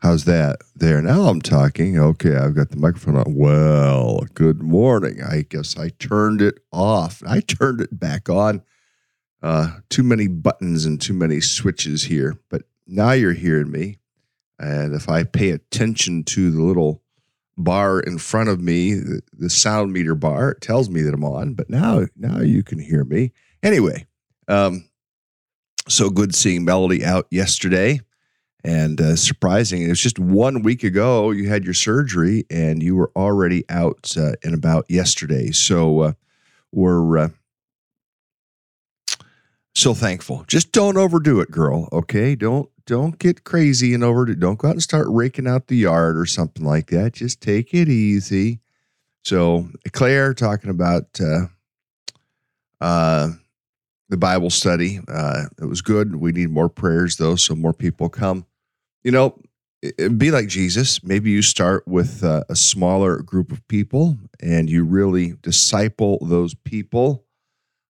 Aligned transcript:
How's 0.00 0.24
that 0.24 0.62
there? 0.74 1.02
Now 1.02 1.24
I'm 1.24 1.42
talking. 1.42 1.98
Okay, 1.98 2.34
I've 2.34 2.54
got 2.54 2.70
the 2.70 2.78
microphone 2.78 3.16
on. 3.16 3.34
Well, 3.34 4.24
good 4.32 4.62
morning. 4.62 5.22
I 5.22 5.42
guess 5.42 5.78
I 5.78 5.90
turned 5.90 6.40
it 6.40 6.58
off. 6.72 7.22
I 7.26 7.40
turned 7.40 7.82
it 7.82 8.00
back 8.00 8.30
on. 8.30 8.62
Uh, 9.42 9.80
too 9.90 10.02
many 10.02 10.26
buttons 10.26 10.86
and 10.86 10.98
too 10.98 11.12
many 11.12 11.40
switches 11.42 12.04
here, 12.04 12.38
but 12.48 12.62
now 12.86 13.12
you're 13.12 13.34
hearing 13.34 13.70
me. 13.70 13.98
And 14.58 14.94
if 14.94 15.10
I 15.10 15.24
pay 15.24 15.50
attention 15.50 16.24
to 16.24 16.50
the 16.50 16.62
little 16.62 17.02
bar 17.58 18.00
in 18.00 18.16
front 18.16 18.48
of 18.48 18.58
me, 18.58 18.94
the, 18.94 19.20
the 19.34 19.50
sound 19.50 19.92
meter 19.92 20.14
bar, 20.14 20.52
it 20.52 20.62
tells 20.62 20.88
me 20.88 21.02
that 21.02 21.12
I'm 21.12 21.24
on. 21.24 21.52
But 21.52 21.68
now, 21.68 22.06
now 22.16 22.38
you 22.40 22.62
can 22.62 22.78
hear 22.78 23.04
me. 23.04 23.32
Anyway, 23.62 24.06
um, 24.48 24.88
so 25.88 26.08
good 26.08 26.34
seeing 26.34 26.64
Melody 26.64 27.04
out 27.04 27.26
yesterday 27.30 28.00
and 28.64 29.00
uh, 29.00 29.16
surprising. 29.16 29.82
It 29.82 29.88
was 29.88 30.00
just 30.00 30.18
one 30.18 30.62
week 30.62 30.84
ago 30.84 31.30
you 31.30 31.48
had 31.48 31.64
your 31.64 31.74
surgery, 31.74 32.44
and 32.50 32.82
you 32.82 32.96
were 32.96 33.10
already 33.16 33.64
out 33.68 34.12
uh, 34.16 34.32
and 34.44 34.54
about 34.54 34.86
yesterday. 34.88 35.50
So 35.50 36.00
uh, 36.00 36.12
we're 36.72 37.18
uh, 37.18 37.28
so 39.74 39.94
thankful. 39.94 40.44
Just 40.46 40.72
don't 40.72 40.96
overdo 40.96 41.40
it, 41.40 41.50
girl. 41.50 41.88
Okay, 41.92 42.34
don't 42.34 42.68
don't 42.86 43.18
get 43.18 43.44
crazy 43.44 43.94
and 43.94 44.04
overdo. 44.04 44.34
Don't 44.34 44.58
go 44.58 44.68
out 44.68 44.74
and 44.74 44.82
start 44.82 45.06
raking 45.08 45.46
out 45.46 45.68
the 45.68 45.76
yard 45.76 46.18
or 46.18 46.26
something 46.26 46.64
like 46.64 46.88
that. 46.88 47.12
Just 47.12 47.40
take 47.40 47.72
it 47.72 47.88
easy. 47.88 48.60
So 49.24 49.68
Claire 49.92 50.34
talking 50.34 50.70
about. 50.70 51.20
Uh, 51.20 51.46
uh, 52.80 53.32
the 54.08 54.16
Bible 54.16 54.50
study. 54.50 54.98
It 55.06 55.68
was 55.68 55.82
good. 55.82 56.16
We 56.16 56.32
need 56.32 56.50
more 56.50 56.68
prayers, 56.68 57.16
though, 57.16 57.36
so 57.36 57.54
more 57.54 57.72
people 57.72 58.08
come 58.08 58.44
you 59.02 59.10
know, 59.10 59.38
be 60.16 60.30
like 60.30 60.48
Jesus. 60.48 61.02
Maybe 61.02 61.30
you 61.30 61.42
start 61.42 61.86
with 61.88 62.22
uh, 62.22 62.44
a 62.48 62.56
smaller 62.56 63.22
group 63.22 63.50
of 63.50 63.66
people 63.68 64.18
and 64.40 64.68
you 64.68 64.84
really 64.84 65.34
disciple 65.42 66.18
those 66.22 66.54
people. 66.54 67.24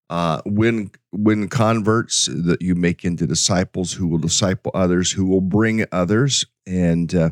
Uh, 0.09 0.43
win 0.45 0.91
win 1.13 1.49
converts 1.49 2.27
that 2.27 2.61
you 2.61 2.75
make 2.75 3.05
into 3.05 3.29
disciples 3.29 3.93
who 3.93 4.09
will 4.09 4.19
disciple 4.19 4.73
others, 4.75 5.13
who 5.13 5.25
will 5.25 5.41
bring 5.41 5.85
others, 5.93 6.45
and 6.67 7.15
uh, 7.15 7.31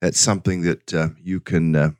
that's 0.00 0.20
something 0.20 0.62
that 0.62 0.94
uh, 0.94 1.08
you 1.20 1.40
can 1.40 1.74
uh, 1.74 1.90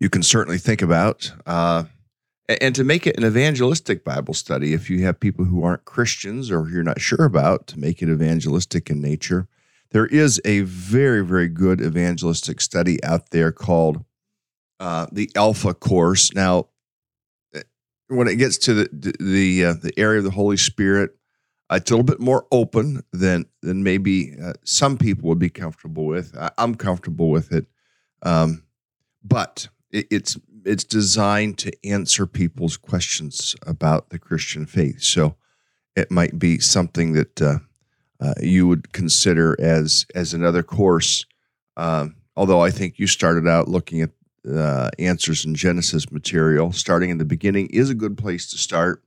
you 0.00 0.08
can 0.08 0.22
certainly 0.22 0.56
think 0.56 0.80
about. 0.80 1.30
And 2.48 2.74
to 2.76 2.84
make 2.84 3.06
it 3.06 3.16
an 3.16 3.24
evangelistic 3.24 4.04
Bible 4.04 4.34
study, 4.34 4.72
if 4.72 4.88
you 4.88 5.02
have 5.04 5.18
people 5.18 5.46
who 5.46 5.64
aren't 5.64 5.84
Christians 5.84 6.50
or 6.50 6.68
you're 6.68 6.84
not 6.84 7.00
sure 7.00 7.24
about, 7.24 7.66
to 7.68 7.78
make 7.78 8.02
it 8.02 8.08
evangelistic 8.08 8.88
in 8.88 9.00
nature, 9.00 9.48
there 9.90 10.06
is 10.06 10.40
a 10.44 10.60
very, 10.60 11.24
very 11.24 11.48
good 11.48 11.80
evangelistic 11.80 12.60
study 12.60 13.02
out 13.02 13.30
there 13.30 13.50
called 13.50 14.04
uh, 14.78 15.06
the 15.10 15.30
Alpha 15.34 15.74
course. 15.74 16.32
Now, 16.34 16.68
eh, 17.54 17.62
when 18.08 18.28
it 18.28 18.36
gets 18.36 18.58
to 18.58 18.74
the 18.74 19.14
the 19.18 19.64
uh, 19.64 19.72
the 19.74 19.92
area 19.96 20.18
of 20.18 20.24
the 20.24 20.30
Holy 20.30 20.56
Spirit, 20.56 21.16
it's 21.70 21.90
a 21.90 21.94
little 21.94 22.04
bit 22.04 22.20
more 22.20 22.46
open 22.52 23.02
than 23.12 23.46
than 23.62 23.82
maybe 23.82 24.36
uh, 24.40 24.52
some 24.64 24.98
people 24.98 25.28
would 25.28 25.38
be 25.38 25.50
comfortable 25.50 26.04
with. 26.04 26.36
I, 26.36 26.50
am 26.58 26.74
comfortable 26.74 27.30
with 27.30 27.52
it, 27.52 27.66
um, 28.22 28.64
but 29.24 29.68
it, 29.90 30.06
it's 30.10 30.36
it's 30.66 30.84
designed 30.84 31.58
to 31.58 31.72
answer 31.84 32.26
people's 32.26 32.76
questions 32.76 33.54
about 33.66 34.10
the 34.10 34.18
Christian 34.18 34.66
faith. 34.66 35.02
So 35.02 35.36
it 35.94 36.10
might 36.10 36.38
be 36.38 36.58
something 36.58 37.12
that 37.12 37.40
uh, 37.40 37.58
uh, 38.20 38.34
you 38.40 38.66
would 38.66 38.92
consider 38.92 39.56
as 39.60 40.06
as 40.14 40.34
another 40.34 40.62
course. 40.62 41.24
Um, 41.76 42.16
although 42.36 42.60
I 42.60 42.70
think 42.70 42.98
you 42.98 43.06
started 43.06 43.46
out 43.48 43.68
looking 43.68 44.02
at 44.02 44.10
uh, 44.50 44.90
answers 44.98 45.44
in 45.44 45.54
Genesis 45.54 46.10
material, 46.10 46.72
starting 46.72 47.10
in 47.10 47.18
the 47.18 47.24
beginning 47.24 47.68
is 47.68 47.90
a 47.90 47.94
good 47.94 48.16
place 48.16 48.50
to 48.50 48.58
start. 48.58 49.02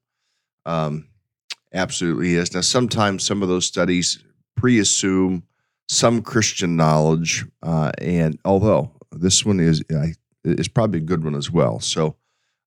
Um, 0.65 1.07
absolutely 1.73 2.35
is. 2.35 2.53
Now, 2.53 2.61
sometimes 2.61 3.25
some 3.25 3.41
of 3.41 3.49
those 3.49 3.65
studies 3.65 4.23
pre-assume 4.55 5.43
some 5.87 6.21
Christian 6.21 6.75
knowledge, 6.75 7.45
uh, 7.63 7.91
and 7.99 8.37
although 8.45 8.91
this 9.11 9.45
one 9.45 9.59
is 9.59 9.81
is 10.43 10.67
probably 10.67 10.99
a 10.99 11.03
good 11.03 11.23
one 11.23 11.35
as 11.35 11.51
well. 11.51 11.79
So, 11.79 12.15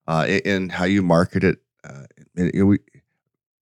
uh, 0.06 0.26
and 0.44 0.72
how 0.72 0.84
you 0.84 1.02
market 1.02 1.44
it, 1.44 1.58
uh, 1.84 2.04
we, 2.36 2.78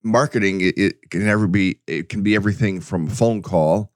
marketing 0.03 0.61
it, 0.61 0.79
it, 0.79 1.11
can 1.11 1.25
never 1.25 1.47
be 1.47 1.79
it 1.87 2.09
can 2.09 2.23
be 2.23 2.35
everything 2.35 2.81
from 2.81 3.07
a 3.07 3.11
phone 3.11 3.43
call 3.43 3.93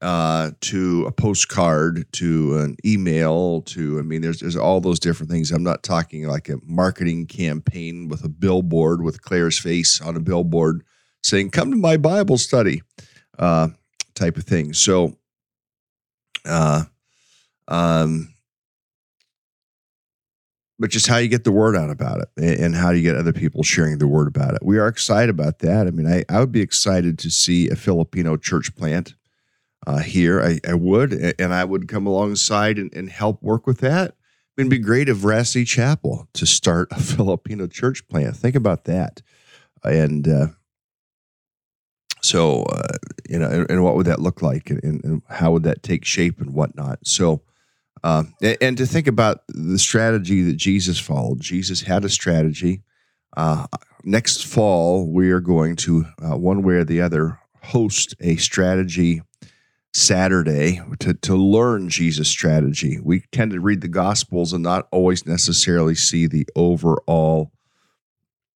uh, 0.00 0.50
to 0.60 1.04
a 1.06 1.12
postcard 1.12 2.06
to 2.12 2.58
an 2.58 2.76
email 2.84 3.62
to 3.62 3.98
I 3.98 4.02
mean 4.02 4.20
there's 4.20 4.40
there's 4.40 4.56
all 4.56 4.80
those 4.80 5.00
different 5.00 5.30
things. 5.30 5.50
I'm 5.50 5.62
not 5.62 5.82
talking 5.82 6.26
like 6.26 6.48
a 6.48 6.58
marketing 6.64 7.26
campaign 7.26 8.08
with 8.08 8.24
a 8.24 8.28
billboard 8.28 9.02
with 9.02 9.22
Claire's 9.22 9.58
face 9.58 10.00
on 10.00 10.16
a 10.16 10.20
billboard 10.20 10.84
saying 11.22 11.50
come 11.50 11.70
to 11.70 11.76
my 11.76 11.96
Bible 11.96 12.38
study 12.38 12.82
uh, 13.38 13.68
type 14.14 14.36
of 14.36 14.44
thing. 14.44 14.72
So 14.72 15.16
uh, 16.44 16.84
um 17.68 18.31
but 20.82 20.90
just 20.90 21.06
how 21.06 21.16
you 21.16 21.28
get 21.28 21.44
the 21.44 21.52
word 21.52 21.76
out 21.76 21.90
about 21.90 22.22
it 22.36 22.58
and 22.58 22.74
how 22.74 22.90
you 22.90 23.02
get 23.02 23.14
other 23.14 23.32
people 23.32 23.62
sharing 23.62 23.98
the 23.98 24.08
word 24.08 24.26
about 24.26 24.54
it. 24.54 24.64
We 24.64 24.78
are 24.78 24.88
excited 24.88 25.30
about 25.30 25.60
that. 25.60 25.86
I 25.86 25.92
mean, 25.92 26.08
I, 26.08 26.24
I 26.28 26.40
would 26.40 26.50
be 26.50 26.60
excited 26.60 27.20
to 27.20 27.30
see 27.30 27.68
a 27.68 27.76
Filipino 27.76 28.36
church 28.36 28.74
plant 28.74 29.14
uh, 29.86 30.00
here. 30.00 30.42
I, 30.42 30.58
I, 30.68 30.74
would, 30.74 31.12
and 31.38 31.54
I 31.54 31.64
would 31.64 31.86
come 31.86 32.04
alongside 32.04 32.78
and, 32.78 32.92
and 32.94 33.08
help 33.08 33.40
work 33.44 33.64
with 33.64 33.78
that. 33.78 34.16
It'd 34.56 34.68
be 34.68 34.78
great 34.78 35.08
if 35.08 35.18
Rassi 35.18 35.64
Chapel 35.64 36.26
to 36.34 36.46
start 36.46 36.88
a 36.90 37.00
Filipino 37.00 37.68
church 37.68 38.08
plant. 38.08 38.36
Think 38.36 38.56
about 38.56 38.84
that. 38.84 39.22
And 39.84 40.26
uh, 40.26 40.46
so, 42.22 42.64
uh, 42.64 42.96
you 43.28 43.38
know, 43.38 43.46
and, 43.46 43.70
and, 43.70 43.84
what 43.84 43.94
would 43.94 44.06
that 44.06 44.20
look 44.20 44.42
like 44.42 44.68
and, 44.68 44.82
and 44.82 45.22
how 45.28 45.52
would 45.52 45.62
that 45.62 45.84
take 45.84 46.04
shape 46.04 46.40
and 46.40 46.52
whatnot? 46.52 46.98
So, 47.04 47.42
uh, 48.04 48.24
and 48.60 48.76
to 48.76 48.86
think 48.86 49.06
about 49.06 49.42
the 49.48 49.78
strategy 49.78 50.42
that 50.42 50.56
Jesus 50.56 50.98
followed, 50.98 51.40
Jesus 51.40 51.82
had 51.82 52.04
a 52.04 52.08
strategy. 52.08 52.82
Uh, 53.36 53.66
next 54.04 54.44
fall, 54.44 55.10
we 55.10 55.30
are 55.30 55.40
going 55.40 55.76
to, 55.76 56.04
uh, 56.22 56.36
one 56.36 56.62
way 56.62 56.74
or 56.74 56.84
the 56.84 57.00
other, 57.00 57.38
host 57.62 58.14
a 58.20 58.36
strategy 58.36 59.22
Saturday 59.94 60.80
to, 61.00 61.14
to 61.14 61.36
learn 61.36 61.88
Jesus' 61.88 62.28
strategy. 62.28 62.98
We 63.00 63.20
tend 63.30 63.52
to 63.52 63.60
read 63.60 63.82
the 63.82 63.88
Gospels 63.88 64.52
and 64.52 64.62
not 64.62 64.88
always 64.90 65.26
necessarily 65.26 65.94
see 65.94 66.26
the 66.26 66.46
overall 66.56 67.52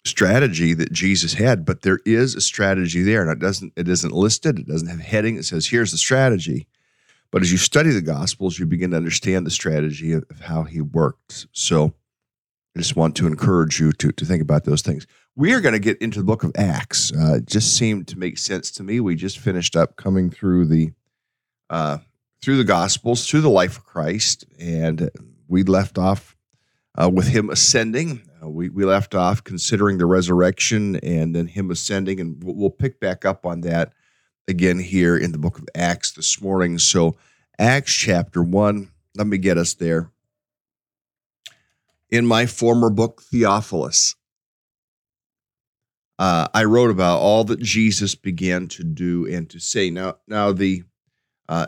strategy 0.05 0.73
that 0.73 0.93
Jesus 0.93 1.35
had, 1.35 1.65
but 1.65 1.83
there 1.83 2.01
is 2.07 2.35
a 2.35 2.41
strategy 2.41 3.03
there, 3.03 3.23
and 3.23 3.31
it 3.31 3.39
doesn't 3.39 3.73
it 3.77 3.89
isn't 3.89 4.13
listed. 4.13 4.59
It 4.59 4.69
doesn't 4.69 4.89
have 4.89 5.01
heading. 5.01 5.37
It 5.37 5.45
says 5.45 5.67
here's 5.67 5.91
the 5.91 5.99
strategy. 5.99 6.67
But 7.31 7.43
as 7.43 7.53
you 7.53 7.59
study 7.59 7.91
the 7.91 8.03
Gospels, 8.03 8.59
you 8.59 8.67
begin 8.67 8.91
to 8.93 8.97
understand 8.97 9.47
the 9.47 9.51
strategy 9.51 10.13
of, 10.13 10.25
how 10.43 10.63
he 10.63 10.81
worked. 10.81 11.47
So 11.53 11.95
I 12.75 12.79
just 12.79 12.97
want 12.97 13.17
to 13.17 13.27
encourage 13.27 13.81
you 13.81 13.93
to, 13.93 14.13
to 14.13 14.25
think 14.25 14.43
about 14.43 14.65
those 14.65 14.83
things. 14.83 15.07
We 15.35 15.53
are 15.53 15.61
going 15.61 15.75
to 15.75 15.79
get 15.79 15.99
into 15.99 16.19
the 16.19 16.25
book 16.25 16.45
of 16.45 16.53
Acts. 16.57 17.13
Uh, 17.13 17.37
it 17.37 17.47
just 17.47 17.77
seemed 17.77 18.09
to 18.09 18.19
make 18.19 18.39
sense 18.39 18.71
to 18.73 18.83
me. 18.83 19.01
We 19.01 19.17
just 19.17 19.39
finished 19.39 19.77
up 19.77 19.97
coming 19.97 20.31
through 20.31 20.67
the 20.67 20.93
uh, 21.69 21.99
through 22.43 22.59
the 22.59 22.65
Gospels, 22.65 23.27
through 23.27 23.41
the 23.41 23.51
life 23.51 23.79
of 23.79 23.85
Christ, 23.85 24.45
and 24.59 25.11
we 25.49 25.65
left 25.65 25.99
off 25.99 26.37
uh, 26.97 27.11
with 27.13 27.29
him 27.29 27.51
ascending. 27.51 28.23
Uh, 28.43 28.49
we, 28.49 28.69
we 28.69 28.85
left 28.85 29.15
off 29.15 29.43
considering 29.43 29.99
the 29.99 30.07
resurrection 30.07 30.97
and 30.97 31.35
then 31.35 31.47
him 31.47 31.71
ascending, 31.71 32.21
and 32.21 32.43
we'll 32.43 32.71
pick 32.71 33.01
back 33.01 33.25
up 33.25 33.45
on 33.45 33.63
that 33.63 33.93
again 34.49 34.79
here 34.79 35.17
in 35.17 35.33
the 35.33 35.39
book 35.39 35.59
of 35.59 35.69
Acts 35.75 36.13
this 36.13 36.41
morning. 36.41 36.79
So, 36.79 37.17
Acts 37.59 37.93
chapter 37.93 38.43
1, 38.43 38.91
let 39.17 39.27
me 39.27 39.39
get 39.39 39.59
us 39.59 39.75
there. 39.75 40.11
In 42.11 42.27
my 42.27 42.47
former 42.47 42.91
book, 42.91 43.23
Theophilus, 43.23 44.15
uh, 46.19 46.49
I 46.55 46.65
wrote 46.65 46.91
about 46.91 47.19
all 47.19 47.45
that 47.45 47.61
Jesus 47.61 48.15
began 48.15 48.69
to 48.69 48.85
do 48.85 49.27
and 49.27 49.49
to 49.51 49.59
say. 49.59 49.91
Now, 49.91 50.17
now 50.27 50.53
the 50.53 50.85
uh, 51.49 51.67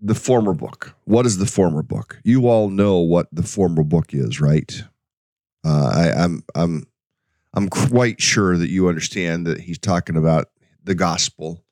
the 0.00 0.14
former 0.14 0.52
book. 0.52 0.96
What 1.04 1.26
is 1.26 1.38
the 1.38 1.46
former 1.46 1.82
book? 1.82 2.20
You 2.24 2.48
all 2.48 2.68
know 2.68 2.98
what 2.98 3.28
the 3.30 3.44
former 3.44 3.84
book 3.84 4.12
is, 4.12 4.40
right? 4.40 4.84
Uh, 5.64 5.90
I, 5.94 6.24
I'm 6.24 6.42
I'm 6.54 6.86
I'm 7.54 7.68
quite 7.68 8.20
sure 8.20 8.56
that 8.56 8.70
you 8.70 8.88
understand 8.88 9.46
that 9.46 9.60
he's 9.60 9.78
talking 9.78 10.16
about 10.16 10.48
the 10.82 10.94
gospel. 10.94 11.64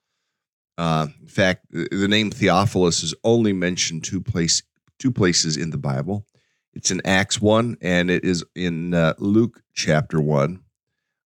Uh, 0.77 1.09
in 1.21 1.29
fact, 1.29 1.67
the 1.71 2.09
name 2.09 2.31
Theophilus 2.31 3.03
is 3.03 3.15
only 3.25 3.53
mentioned 3.53 4.05
two 4.05 4.21
place 4.21 4.63
two 4.99 5.11
places 5.11 5.57
in 5.57 5.71
the 5.71 5.79
Bible. 5.79 6.27
It's 6.75 6.91
in 6.91 7.01
Acts 7.05 7.41
one, 7.41 7.77
and 7.81 8.11
it 8.11 8.25
is 8.25 8.45
in 8.55 8.95
uh, 8.95 9.15
Luke 9.19 9.63
chapter 9.73 10.21
one, 10.21 10.63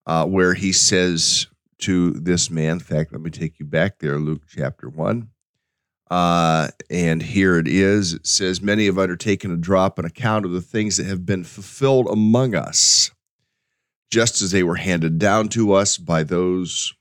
uh, 0.06 0.24
where 0.26 0.54
he 0.54 0.72
says 0.72 1.48
to 1.78 2.12
this 2.12 2.50
man. 2.50 2.72
In 2.72 2.80
fact, 2.80 3.12
let 3.12 3.20
me 3.20 3.30
take 3.30 3.58
you 3.58 3.66
back 3.66 3.98
there, 3.98 4.18
Luke 4.18 4.42
chapter 4.48 4.88
one. 4.88 5.30
Uh, 6.10 6.68
and 6.90 7.22
here 7.22 7.58
it 7.58 7.66
is. 7.66 8.14
It 8.14 8.26
says, 8.26 8.60
Many 8.60 8.86
have 8.86 8.98
undertaken 8.98 9.50
a 9.50 9.56
drop 9.56 9.98
on 9.98 10.04
account 10.04 10.44
of 10.44 10.52
the 10.52 10.60
things 10.60 10.96
that 10.96 11.06
have 11.06 11.26
been 11.26 11.44
fulfilled 11.44 12.06
among 12.08 12.54
us 12.54 13.10
just 14.10 14.42
as 14.42 14.50
they 14.50 14.62
were 14.62 14.76
handed 14.76 15.18
down 15.18 15.48
to 15.48 15.72
us 15.72 15.98
by 15.98 16.22
those 16.22 16.94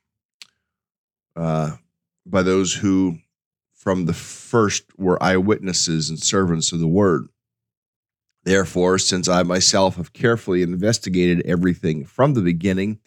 uh, 1.35 1.71
by 2.25 2.41
those 2.41 2.75
who 2.75 3.17
from 3.73 4.05
the 4.05 4.13
first 4.13 4.83
were 4.97 5.21
eyewitnesses 5.21 6.09
and 6.09 6.19
servants 6.19 6.71
of 6.71 6.79
the 6.79 6.87
word. 6.87 7.27
Therefore, 8.45 8.97
since 8.97 9.27
I 9.27 9.43
myself 9.43 9.95
have 9.95 10.13
carefully 10.13 10.61
investigated 10.61 11.45
everything 11.45 12.05
from 12.05 12.33
the 12.33 12.41
beginning, 12.41 12.99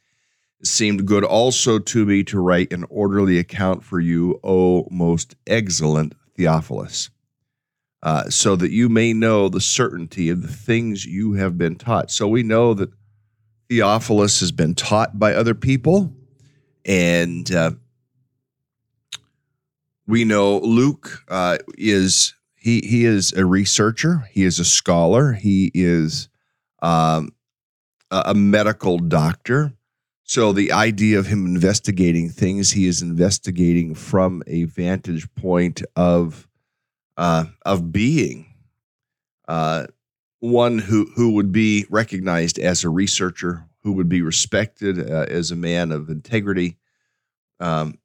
it 0.61 0.67
seemed 0.67 1.07
good 1.07 1.25
also 1.25 1.79
to 1.79 2.07
me 2.07 2.25
to 2.25 2.41
write 2.41 2.73
an 2.73 2.85
orderly 2.89 3.39
account 3.39 3.85
for 3.85 4.01
you, 4.01 4.41
O 4.43 4.87
most 4.91 5.37
excellent 5.47 6.15
Theophilus, 6.37 7.11
uh, 8.03 8.29
so 8.31 8.57
that 8.57 8.71
you 8.71 8.89
may 8.89 9.13
know 9.13 9.49
the 9.49 9.61
certainty 9.61 10.31
of 10.31 10.43
the 10.43 10.53
things 10.53 11.05
you 11.05 11.35
have 11.35 11.59
been 11.59 11.77
taught. 11.77 12.11
So 12.11 12.27
we 12.27 12.43
know 12.43 12.73
that 12.75 12.91
Theophilus 13.69 14.41
has 14.41 14.53
been 14.53 14.75
taught 14.75 15.19
by 15.19 15.35
other 15.35 15.55
people, 15.55 16.13
and 16.85 17.51
uh, 17.53 17.73
we 20.07 20.25
know 20.25 20.59
Luke 20.59 21.25
uh, 21.29 21.59
is 21.77 22.35
he 22.55 22.81
he 22.85 23.05
is 23.05 23.33
a 23.33 23.45
researcher. 23.45 24.29
He 24.31 24.45
is 24.45 24.59
a 24.59 24.65
scholar. 24.65 25.33
He 25.33 25.71
is 25.75 26.29
um, 26.81 27.33
a, 28.11 28.35
medical 28.35 28.99
doctor. 28.99 29.73
So 30.25 30.53
the 30.53 30.73
idea 30.73 31.19
of 31.19 31.27
him 31.27 31.47
investigating 31.47 32.29
things, 32.29 32.73
he 32.73 32.87
is 32.87 33.03
investigating 33.03 33.95
from 33.95 34.43
a 34.47 34.65
vantage 34.65 35.33
point 35.35 35.83
of 35.95 36.49
uh, 37.17 37.47
of 37.65 37.93
being. 37.93 38.47
Uh, 39.49 39.87
one 40.51 40.79
who 40.79 41.11
who 41.17 41.33
would 41.33 41.53
be 41.53 41.87
recognized 41.91 42.59
as 42.59 42.85
a 42.85 42.89
researcher, 42.89 43.67
who 43.83 43.93
would 43.93 44.09
be 44.09 44.23
respected 44.23 44.99
uh, 45.11 45.27
as 45.29 45.51
a 45.51 45.57
man 45.57 45.93
of 45.93 46.09
integrity, 46.09 46.77
um, 47.61 47.99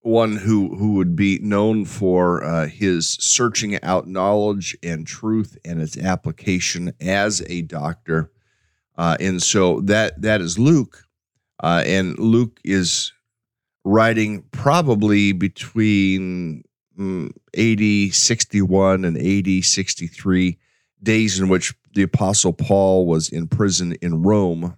one 0.00 0.36
who 0.36 0.74
who 0.76 0.94
would 0.94 1.14
be 1.14 1.38
known 1.40 1.84
for 1.84 2.42
uh, 2.44 2.66
his 2.66 3.08
searching 3.08 3.82
out 3.82 4.08
knowledge 4.08 4.76
and 4.82 5.06
truth 5.06 5.56
and 5.64 5.80
its 5.80 5.96
application 5.96 6.92
as 7.00 7.42
a 7.48 7.62
doctor, 7.62 8.30
uh, 8.96 9.16
and 9.20 9.42
so 9.42 9.80
that 9.82 10.20
that 10.20 10.40
is 10.40 10.58
Luke, 10.58 11.06
uh, 11.62 11.82
and 11.86 12.18
Luke 12.18 12.60
is 12.64 13.12
writing 13.84 14.42
probably 14.50 15.32
between 15.32 16.64
mm, 16.98 17.30
AD 17.56 18.14
61 18.14 19.04
and 19.04 19.16
AD 19.16 19.64
63, 19.64 20.58
days 21.02 21.38
in 21.38 21.48
which 21.48 21.74
the 21.94 22.02
Apostle 22.02 22.52
Paul 22.52 23.06
was 23.06 23.28
in 23.28 23.48
prison 23.48 23.94
in 24.00 24.22
Rome. 24.22 24.76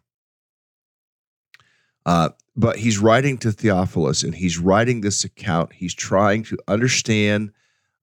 Uh, 2.04 2.30
but 2.56 2.76
he's 2.76 2.98
writing 2.98 3.38
to 3.38 3.52
Theophilus 3.52 4.22
and 4.22 4.34
he's 4.34 4.58
writing 4.58 5.00
this 5.00 5.24
account. 5.24 5.72
He's 5.72 5.94
trying 5.94 6.42
to 6.44 6.58
understand. 6.68 7.52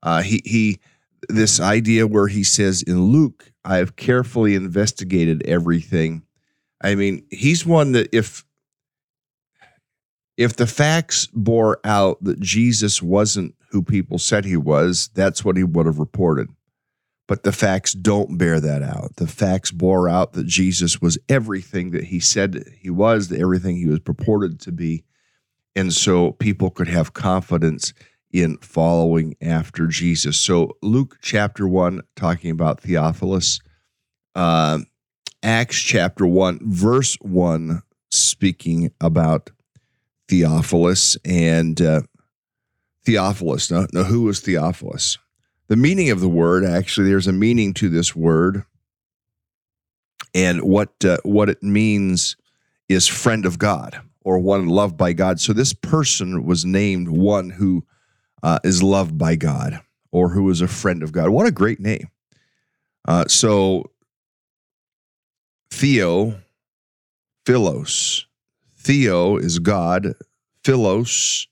Uh, 0.01 0.21
he, 0.21 0.41
he, 0.45 0.79
this 1.27 1.59
idea 1.59 2.07
where 2.07 2.27
he 2.27 2.43
says 2.43 2.81
in 2.81 3.03
Luke, 3.03 3.51
I 3.65 3.77
have 3.77 3.95
carefully 3.95 4.55
investigated 4.55 5.45
everything. 5.45 6.23
I 6.81 6.95
mean, 6.95 7.25
he's 7.29 7.65
one 7.65 7.91
that 7.91 8.09
if 8.15 8.45
if 10.38 10.55
the 10.55 10.67
facts 10.67 11.27
bore 11.33 11.81
out 11.83 12.23
that 12.23 12.39
Jesus 12.39 13.01
wasn't 13.01 13.55
who 13.71 13.83
people 13.83 14.17
said 14.17 14.45
he 14.45 14.55
was, 14.55 15.09
that's 15.13 15.43
what 15.43 15.57
he 15.57 15.65
would 15.65 15.85
have 15.85 15.99
reported. 15.99 16.47
But 17.29 17.43
the 17.43 17.51
facts 17.51 17.93
don't 17.93 18.39
bear 18.39 18.59
that 18.59 18.81
out. 18.81 19.17
The 19.17 19.27
facts 19.27 19.69
bore 19.69 20.09
out 20.09 20.33
that 20.33 20.48
Jesus 20.48 21.00
was 21.00 21.19
everything 21.29 21.91
that 21.91 22.05
he 22.05 22.19
said 22.19 22.63
he 22.81 22.89
was, 22.89 23.31
everything 23.31 23.77
he 23.77 23.86
was 23.86 24.00
purported 24.00 24.59
to 24.62 24.71
be. 24.71 25.03
And 25.75 25.93
so 25.93 26.31
people 26.31 26.71
could 26.71 26.88
have 26.88 27.13
confidence 27.13 27.93
in 28.31 28.57
following 28.57 29.36
after 29.43 29.86
Jesus. 29.86 30.39
So, 30.39 30.75
Luke 30.81 31.17
chapter 31.21 31.67
1, 31.67 32.01
talking 32.15 32.50
about 32.50 32.81
Theophilus, 32.81 33.59
uh, 34.33 34.79
Acts 35.43 35.77
chapter 35.77 36.25
1, 36.25 36.62
verse 36.63 37.15
1, 37.21 37.83
speaking 38.09 38.91
about 39.00 39.51
Theophilus 40.27 41.15
and 41.24 41.79
uh, 41.79 42.01
Theophilus. 43.05 43.69
Now, 43.69 43.86
now, 43.93 44.03
who 44.05 44.24
was 44.24 44.39
Theophilus? 44.39 45.19
The 45.69 45.77
meaning 45.77 46.09
of 46.09 46.19
the 46.19 46.29
word, 46.29 46.65
actually, 46.65 47.09
there's 47.09 47.27
a 47.27 47.31
meaning 47.31 47.73
to 47.75 47.89
this 47.89 48.15
word. 48.15 48.65
And 50.33 50.61
what 50.63 51.05
uh, 51.05 51.17
what 51.23 51.49
it 51.49 51.63
means 51.63 52.35
is 52.88 53.07
friend 53.07 53.45
of 53.45 53.57
God 53.57 54.01
or 54.21 54.39
one 54.39 54.67
loved 54.67 54.97
by 54.97 55.13
God. 55.13 55.39
So 55.39 55.53
this 55.53 55.73
person 55.73 56.43
was 56.43 56.65
named 56.65 57.07
one 57.07 57.51
who 57.51 57.85
uh, 58.43 58.59
is 58.63 58.83
loved 58.83 59.17
by 59.17 59.35
God 59.35 59.79
or 60.11 60.29
who 60.29 60.49
is 60.49 60.61
a 60.61 60.67
friend 60.67 61.03
of 61.03 61.11
God. 61.11 61.29
What 61.29 61.47
a 61.47 61.51
great 61.51 61.79
name. 61.79 62.09
Uh, 63.07 63.25
so, 63.27 63.91
Theo, 65.71 66.39
Philos. 67.45 68.25
Theo 68.77 69.38
is 69.38 69.59
God. 69.59 70.13
Philos, 70.63 71.47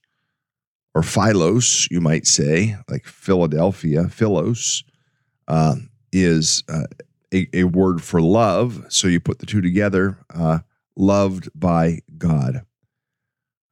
or 0.98 1.02
Philos, 1.04 1.86
you 1.92 2.00
might 2.00 2.26
say, 2.26 2.76
like 2.90 3.06
Philadelphia, 3.06 4.08
Philos, 4.08 4.82
uh, 5.46 5.76
is 6.12 6.64
uh, 6.68 6.88
a, 7.32 7.46
a, 7.52 7.64
word 7.64 8.02
for 8.02 8.20
love. 8.20 8.84
So 8.88 9.06
you 9.06 9.20
put 9.20 9.38
the 9.38 9.46
two 9.46 9.60
together, 9.60 10.18
uh, 10.34 10.58
loved 10.96 11.50
by 11.54 12.00
God. 12.16 12.66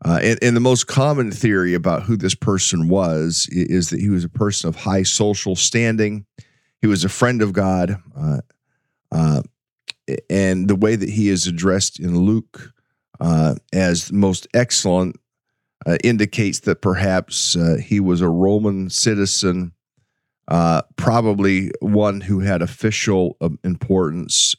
Uh, 0.05 0.21
and, 0.23 0.39
and, 0.41 0.55
the 0.55 0.61
most 0.61 0.87
common 0.87 1.33
theory 1.33 1.75
about 1.75 2.05
who 2.05 2.17
this 2.17 2.37
person 2.37 2.89
was 2.89 3.49
is 3.51 3.91
that 3.91 3.99
he 3.99 4.09
was 4.09 4.23
a 4.23 4.29
person 4.29 4.69
of 4.69 4.77
high 4.77 5.03
social 5.03 5.57
standing. 5.57 6.27
He 6.81 6.87
was 6.87 7.03
a 7.03 7.09
friend 7.09 7.43
of 7.43 7.53
God. 7.53 8.01
Uh, 8.17 8.41
uh, 9.11 9.43
and 10.31 10.69
the 10.69 10.77
way 10.77 10.95
that 10.95 11.09
he 11.09 11.29
is 11.29 11.49
addressed 11.49 11.99
in 11.99 12.21
Luke 12.21 12.73
as 13.73 14.13
most 14.13 14.47
excellent 14.55 15.17
uh, 15.85 15.99
indicates 16.03 16.61
that 16.61 16.81
perhaps 16.81 17.57
uh, 17.57 17.77
he 17.83 18.01
was 18.01 18.21
a 18.21 18.29
Roman 18.29 18.89
citizen, 18.89 19.73
probably 20.97 21.71
one 21.81 22.21
who 22.21 22.41
had 22.41 22.63
official 22.63 23.37
um, 23.41 23.59
importance. 23.65 24.55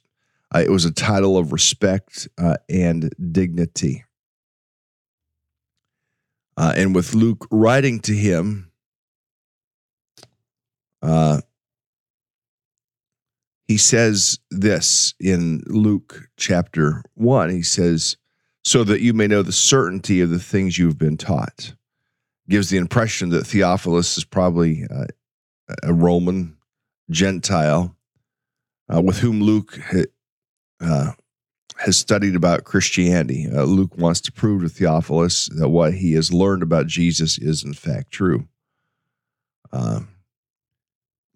it 0.55 0.69
was 0.69 0.85
a 0.85 0.91
title 0.91 1.37
of 1.37 1.51
respect 1.51 2.27
and 2.69 3.09
dignity. 3.31 4.03
Uh, 6.57 6.73
and 6.75 6.95
with 6.95 7.13
Luke 7.13 7.47
writing 7.51 7.99
to 7.99 8.13
him, 8.15 8.71
uh, 11.03 11.39
he 13.67 13.77
says 13.77 14.39
this 14.49 15.13
in 15.19 15.61
Luke 15.67 16.29
chapter 16.35 17.03
1. 17.13 17.49
He 17.51 17.61
says, 17.61 18.17
So 18.67 18.83
that 18.83 18.99
you 18.99 19.13
may 19.13 19.27
know 19.27 19.43
the 19.43 19.53
certainty 19.53 20.19
of 20.19 20.29
the 20.29 20.39
things 20.39 20.77
you've 20.77 20.97
been 20.97 21.15
taught. 21.15 21.73
Gives 22.49 22.69
the 22.69 22.75
impression 22.75 23.29
that 23.29 23.47
Theophilus 23.47 24.17
is 24.17 24.25
probably 24.25 24.83
uh, 24.93 25.05
a 25.83 25.93
Roman 25.93 26.57
Gentile 27.09 27.95
uh, 28.93 29.01
with 29.01 29.19
whom 29.19 29.39
Luke 29.41 29.79
uh, 30.81 31.11
has 31.77 31.95
studied 31.95 32.35
about 32.35 32.65
Christianity. 32.65 33.47
Uh, 33.49 33.63
Luke 33.63 33.97
wants 33.97 34.19
to 34.19 34.33
prove 34.33 34.63
to 34.63 34.67
Theophilus 34.67 35.47
that 35.55 35.69
what 35.69 35.93
he 35.93 36.11
has 36.15 36.33
learned 36.33 36.61
about 36.61 36.87
Jesus 36.87 37.37
is, 37.37 37.63
in 37.63 37.73
fact, 37.73 38.11
true. 38.11 38.49
Uh, 39.71 40.01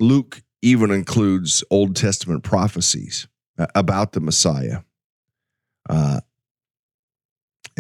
Luke 0.02 0.42
even 0.62 0.92
includes 0.92 1.64
Old 1.72 1.96
Testament 1.96 2.44
prophecies 2.44 3.30
uh, 3.58 3.68
about 3.74 4.12
the 4.12 4.20
Messiah. 4.20 4.80
Uh, 5.90 6.20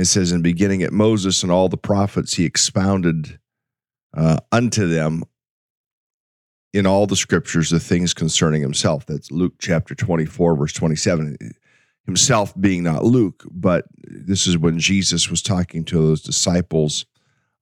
it 0.01 0.05
says, 0.05 0.31
in 0.31 0.41
beginning 0.41 0.83
at 0.83 0.93
Moses 0.93 1.43
and 1.43 1.51
all 1.51 1.69
the 1.69 1.77
prophets, 1.77 2.33
he 2.35 2.45
expounded 2.45 3.39
uh, 4.15 4.37
unto 4.51 4.87
them 4.87 5.23
in 6.73 6.85
all 6.85 7.05
the 7.05 7.15
scriptures 7.15 7.69
the 7.69 7.79
things 7.79 8.13
concerning 8.13 8.61
himself. 8.61 9.05
That's 9.05 9.31
Luke 9.31 9.55
chapter 9.59 9.93
24, 9.93 10.55
verse 10.55 10.73
27 10.73 11.37
himself 12.05 12.53
being 12.59 12.83
not 12.83 13.03
Luke, 13.03 13.43
but 13.51 13.85
this 14.03 14.47
is 14.47 14.57
when 14.57 14.79
Jesus 14.79 15.29
was 15.29 15.41
talking 15.41 15.85
to 15.85 15.97
those 15.97 16.21
disciples 16.21 17.05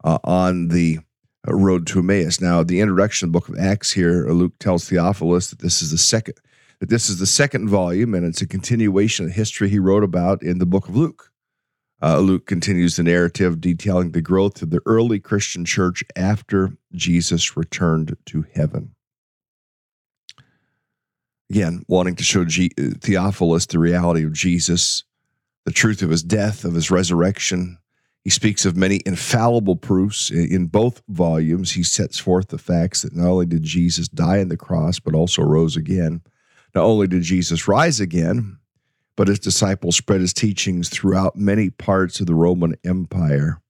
uh, 0.03 0.19
on 0.23 0.69
the 0.69 0.99
road 1.45 1.87
to 1.87 1.99
Emmaus. 1.99 2.39
Now, 2.39 2.63
the 2.63 2.79
introduction 2.79 3.27
of 3.27 3.33
the 3.33 3.39
book 3.39 3.49
of 3.49 3.59
Acts 3.59 3.91
here, 3.91 4.27
Luke 4.29 4.53
tells 4.59 4.87
Theophilus 4.87 5.49
that 5.49 5.59
this 5.59 5.81
is 5.81 5.91
the 5.91 5.97
second 5.97 6.35
that 6.79 6.89
this 6.89 7.09
is 7.09 7.19
the 7.19 7.25
second 7.25 7.67
volume, 7.67 8.13
and 8.13 8.25
it's 8.25 8.41
a 8.41 8.47
continuation 8.47 9.25
of 9.25 9.33
history 9.33 9.67
he 9.67 9.79
wrote 9.79 10.03
about 10.03 10.41
in 10.41 10.59
the 10.59 10.65
book 10.65 10.87
of 10.87 10.95
Luke. 10.95 11.28
Uh, 12.01 12.19
Luke 12.19 12.45
continues 12.45 12.95
the 12.95 13.03
narrative 13.03 13.59
detailing 13.59 14.11
the 14.11 14.21
growth 14.21 14.61
of 14.61 14.69
the 14.69 14.81
early 14.85 15.19
Christian 15.19 15.65
church 15.65 16.03
after 16.15 16.77
Jesus 16.93 17.57
returned 17.57 18.15
to 18.27 18.45
heaven. 18.53 18.95
Again, 21.49 21.83
wanting 21.87 22.15
to 22.15 22.23
show 22.23 22.45
G- 22.45 22.71
Theophilus 22.77 23.65
the 23.65 23.79
reality 23.79 24.23
of 24.23 24.33
Jesus, 24.33 25.03
the 25.65 25.71
truth 25.71 26.01
of 26.01 26.09
his 26.09 26.23
death, 26.23 26.63
of 26.63 26.75
his 26.75 26.91
resurrection. 26.91 27.79
He 28.23 28.29
speaks 28.29 28.65
of 28.65 28.77
many 28.77 29.01
infallible 29.05 29.75
proofs 29.75 30.29
in 30.29 30.67
both 30.67 31.01
volumes. 31.09 31.71
He 31.71 31.83
sets 31.83 32.19
forth 32.19 32.49
the 32.49 32.57
facts 32.57 33.01
that 33.01 33.15
not 33.15 33.27
only 33.27 33.45
did 33.45 33.63
Jesus 33.63 34.07
die 34.07 34.39
on 34.39 34.49
the 34.49 34.57
cross, 34.57 34.99
but 34.99 35.15
also 35.15 35.41
rose 35.41 35.75
again. 35.75 36.21
Not 36.75 36.83
only 36.83 37.07
did 37.07 37.23
Jesus 37.23 37.67
rise 37.67 37.99
again, 37.99 38.58
but 39.19 39.27
his 39.27 39.39
disciples 39.39 39.97
spread 39.97 40.21
his 40.21 40.31
teachings 40.31 40.87
throughout 40.87 41.35
many 41.35 41.69
parts 41.69 42.21
of 42.21 42.25
the 42.25 42.33
Roman 42.33 42.77
Empire. 42.85 43.61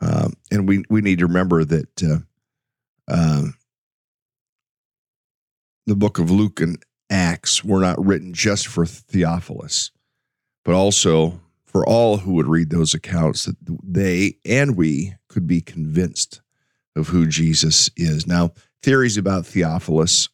Um, 0.00 0.32
and 0.50 0.66
we, 0.66 0.82
we 0.88 1.02
need 1.02 1.18
to 1.18 1.26
remember 1.26 1.62
that 1.62 2.02
uh, 2.02 2.20
um, 3.06 3.54
the 5.84 5.94
book 5.94 6.18
of 6.18 6.30
Luke 6.30 6.62
and 6.62 6.82
Acts 7.10 7.62
were 7.62 7.80
not 7.80 8.02
written 8.02 8.32
just 8.32 8.66
for 8.66 8.86
Theophilus, 8.86 9.90
but 10.64 10.74
also 10.74 11.38
for 11.66 11.86
all 11.86 12.16
who 12.16 12.32
would 12.32 12.48
read 12.48 12.70
those 12.70 12.94
accounts 12.94 13.44
that 13.44 13.56
they 13.84 14.38
and 14.46 14.74
we 14.74 15.16
could 15.28 15.46
be 15.46 15.60
convinced 15.60 16.40
of 16.96 17.08
who 17.08 17.26
Jesus 17.26 17.90
is. 17.94 18.26
Now, 18.26 18.52
theories 18.82 19.18
about 19.18 19.44
Theophilus, 19.44 20.30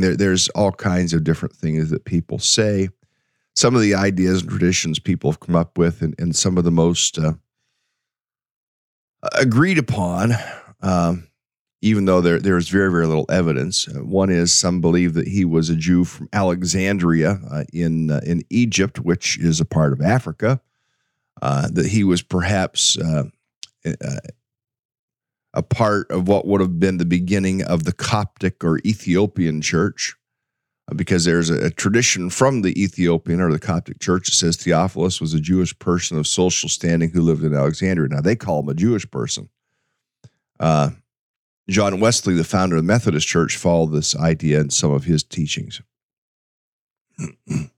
there, 0.00 0.16
there's 0.16 0.48
all 0.50 0.72
kinds 0.72 1.12
of 1.12 1.24
different 1.24 1.54
things 1.54 1.90
that 1.90 2.04
people 2.04 2.38
say. 2.38 2.88
Some 3.54 3.74
of 3.74 3.82
the 3.82 3.94
ideas 3.94 4.40
and 4.40 4.50
traditions 4.50 4.98
people 4.98 5.30
have 5.30 5.40
come 5.40 5.56
up 5.56 5.76
with, 5.76 6.00
and, 6.00 6.14
and 6.18 6.34
some 6.34 6.56
of 6.56 6.64
the 6.64 6.70
most 6.70 7.18
uh, 7.18 7.34
agreed 9.34 9.78
upon 9.78 10.32
um, 10.82 11.28
even 11.82 12.04
though 12.04 12.20
there 12.20 12.38
there 12.38 12.56
is 12.56 12.68
very 12.68 12.90
very 12.90 13.06
little 13.06 13.26
evidence. 13.28 13.88
Uh, 13.88 14.04
one 14.04 14.30
is 14.30 14.56
some 14.58 14.80
believe 14.80 15.14
that 15.14 15.28
he 15.28 15.44
was 15.44 15.68
a 15.68 15.76
Jew 15.76 16.04
from 16.04 16.28
Alexandria 16.32 17.40
uh, 17.50 17.64
in 17.72 18.10
uh, 18.10 18.20
in 18.24 18.42
Egypt, 18.50 19.00
which 19.00 19.38
is 19.38 19.60
a 19.60 19.64
part 19.64 19.92
of 19.92 20.00
Africa. 20.00 20.60
Uh, 21.40 21.68
that 21.72 21.86
he 21.86 22.04
was 22.04 22.22
perhaps 22.22 22.96
a 25.54 25.62
part 25.62 26.10
of 26.10 26.28
what 26.28 26.46
would 26.46 26.60
have 26.60 26.80
been 26.80 26.98
the 26.98 27.04
beginning 27.04 27.62
of 27.62 27.84
the 27.84 27.92
Coptic 27.92 28.64
or 28.64 28.78
Ethiopian 28.86 29.60
church, 29.60 30.14
because 30.94 31.24
there's 31.24 31.50
a, 31.50 31.70
tradition 31.70 32.30
from 32.30 32.62
the 32.62 32.80
Ethiopian 32.82 33.40
or 33.40 33.52
the 33.52 33.58
Coptic 33.58 34.00
church 34.00 34.26
that 34.26 34.34
says 34.34 34.56
Theophilus 34.56 35.20
was 35.20 35.34
a 35.34 35.40
Jewish 35.40 35.78
person 35.78 36.18
of 36.18 36.26
social 36.26 36.68
standing 36.68 37.10
who 37.10 37.20
lived 37.20 37.44
in 37.44 37.54
Alexandria. 37.54 38.08
Now 38.08 38.20
they 38.20 38.36
call 38.36 38.60
him 38.60 38.68
a 38.68 38.74
Jewish 38.74 39.10
person. 39.10 39.48
Uh, 40.58 40.90
John 41.68 42.00
Wesley, 42.00 42.34
the 42.34 42.44
founder 42.44 42.76
of 42.76 42.82
the 42.82 42.86
Methodist 42.86 43.26
Church, 43.26 43.56
followed 43.56 43.92
this 43.92 44.16
idea 44.16 44.60
in 44.60 44.70
some 44.70 44.90
of 44.90 45.04
his 45.04 45.22
teachings. 45.22 45.80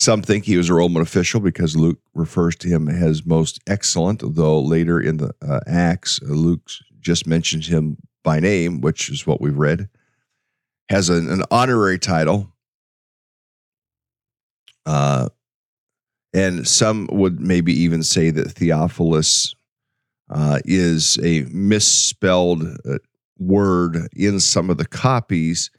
Some 0.00 0.22
think 0.22 0.44
he 0.44 0.56
was 0.56 0.68
a 0.68 0.74
Roman 0.74 1.02
official 1.02 1.40
because 1.40 1.76
Luke 1.76 1.98
refers 2.14 2.54
to 2.56 2.68
him 2.68 2.88
as 2.88 3.26
most 3.26 3.58
excellent, 3.66 4.22
though 4.36 4.60
later 4.60 5.00
in 5.00 5.16
the 5.16 5.34
uh, 5.42 5.58
Acts, 5.66 6.20
uh, 6.22 6.32
Luke 6.32 6.70
just 7.00 7.26
mentioned 7.26 7.64
him 7.64 7.96
by 8.24 8.40
name, 8.40 8.80
which 8.80 9.10
is 9.10 9.26
what 9.26 9.40
we've 9.40 9.56
read. 9.56 9.88
Has 10.88 11.08
an, 11.08 11.30
an 11.30 11.42
honorary 11.50 11.98
title. 11.98 12.52
Uh, 14.86 15.28
and 16.32 16.66
some 16.66 17.08
would 17.10 17.40
maybe 17.40 17.72
even 17.72 18.02
say 18.02 18.30
that 18.30 18.52
Theophilus 18.52 19.54
uh, 20.30 20.60
is 20.64 21.18
a 21.22 21.42
misspelled 21.50 22.64
uh, 22.88 22.98
word 23.38 24.08
in 24.14 24.40
some 24.40 24.70
of 24.70 24.78
the 24.78 24.86
copies 24.86 25.70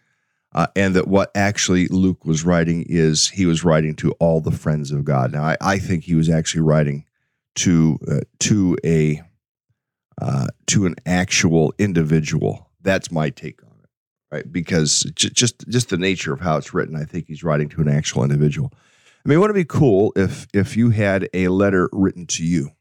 uh, 0.53 0.67
and 0.75 0.95
that 0.95 1.07
what 1.07 1.31
actually 1.35 1.87
Luke 1.87 2.25
was 2.25 2.43
writing 2.43 2.85
is 2.87 3.29
he 3.29 3.45
was 3.45 3.63
writing 3.63 3.95
to 3.97 4.11
all 4.13 4.41
the 4.41 4.51
friends 4.51 4.91
of 4.91 5.05
God. 5.05 5.31
Now, 5.31 5.43
I, 5.43 5.57
I 5.61 5.79
think 5.79 6.03
he 6.03 6.15
was 6.15 6.29
actually 6.29 6.61
writing 6.61 7.05
to 7.55 7.99
uh, 8.07 8.19
to 8.39 8.77
a 8.83 9.21
uh, 10.19 10.47
to 10.67 10.85
an 10.85 10.95
actual 11.05 11.73
individual. 11.77 12.69
That's 12.81 13.11
my 13.11 13.29
take 13.29 13.63
on 13.63 13.77
it, 13.83 13.89
right? 14.31 14.51
Because 14.51 15.03
j- 15.15 15.29
just 15.29 15.67
just 15.67 15.89
the 15.89 15.97
nature 15.97 16.33
of 16.33 16.41
how 16.41 16.57
it's 16.57 16.73
written, 16.73 16.95
I 16.95 17.05
think 17.05 17.27
he's 17.27 17.43
writing 17.43 17.69
to 17.69 17.81
an 17.81 17.87
actual 17.87 18.23
individual. 18.23 18.71
I 19.25 19.29
mean, 19.29 19.39
wouldn't 19.39 19.57
it 19.57 19.61
be 19.61 19.65
cool 19.65 20.13
if 20.15 20.47
if 20.53 20.77
you 20.77 20.91
had 20.91 21.29
a 21.33 21.47
letter 21.49 21.89
written 21.91 22.25
to 22.27 22.43
you, 22.43 22.71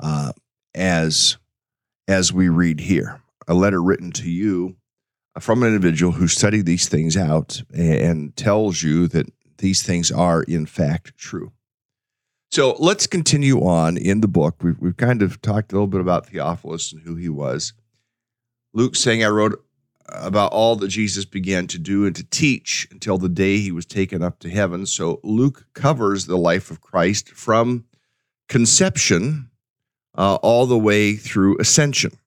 uh, 0.00 0.32
as 0.74 1.36
as 2.08 2.32
we 2.32 2.48
read 2.48 2.80
here, 2.80 3.20
a 3.46 3.54
letter 3.54 3.82
written 3.82 4.10
to 4.12 4.30
you 4.30 4.76
from 5.38 5.62
an 5.62 5.68
individual 5.68 6.12
who 6.12 6.26
studied 6.26 6.66
these 6.66 6.88
things 6.88 7.16
out 7.16 7.62
and 7.72 8.36
tells 8.36 8.82
you 8.82 9.06
that 9.08 9.26
these 9.58 9.82
things 9.82 10.10
are 10.10 10.42
in 10.42 10.66
fact 10.66 11.16
true. 11.16 11.52
So 12.50 12.74
let's 12.78 13.06
continue 13.06 13.60
on 13.60 13.96
in 13.96 14.20
the 14.20 14.28
book. 14.28 14.62
We've, 14.62 14.78
we've 14.80 14.96
kind 14.96 15.22
of 15.22 15.40
talked 15.40 15.72
a 15.72 15.76
little 15.76 15.86
bit 15.86 16.00
about 16.00 16.26
Theophilus 16.26 16.92
and 16.92 17.02
who 17.02 17.14
he 17.14 17.28
was. 17.28 17.72
Luke 18.72 18.96
saying, 18.96 19.24
I 19.24 19.28
wrote 19.28 19.64
about 20.08 20.52
all 20.52 20.74
that 20.76 20.88
Jesus 20.88 21.24
began 21.24 21.68
to 21.68 21.78
do 21.78 22.04
and 22.04 22.16
to 22.16 22.24
teach 22.24 22.88
until 22.90 23.18
the 23.18 23.28
day 23.28 23.58
he 23.58 23.70
was 23.70 23.86
taken 23.86 24.22
up 24.22 24.40
to 24.40 24.50
heaven. 24.50 24.84
So 24.84 25.20
Luke 25.22 25.66
covers 25.74 26.26
the 26.26 26.38
life 26.38 26.72
of 26.72 26.80
Christ 26.80 27.28
from 27.30 27.84
conception 28.48 29.50
uh, 30.16 30.36
all 30.36 30.66
the 30.66 30.78
way 30.78 31.14
through 31.14 31.58
ascension. 31.58 32.18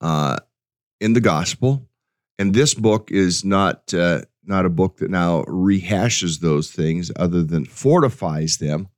Uh, 0.00 0.36
in 1.00 1.12
the 1.12 1.20
gospel. 1.20 1.86
And 2.38 2.54
this 2.54 2.74
book 2.74 3.10
is 3.10 3.44
not 3.44 3.92
uh, 3.92 4.22
not 4.46 4.66
a 4.66 4.70
book 4.70 4.98
that 4.98 5.10
now 5.10 5.42
rehashes 5.44 6.40
those 6.40 6.70
things, 6.70 7.10
other 7.16 7.42
than 7.42 7.64
fortifies 7.64 8.58
them 8.58 8.88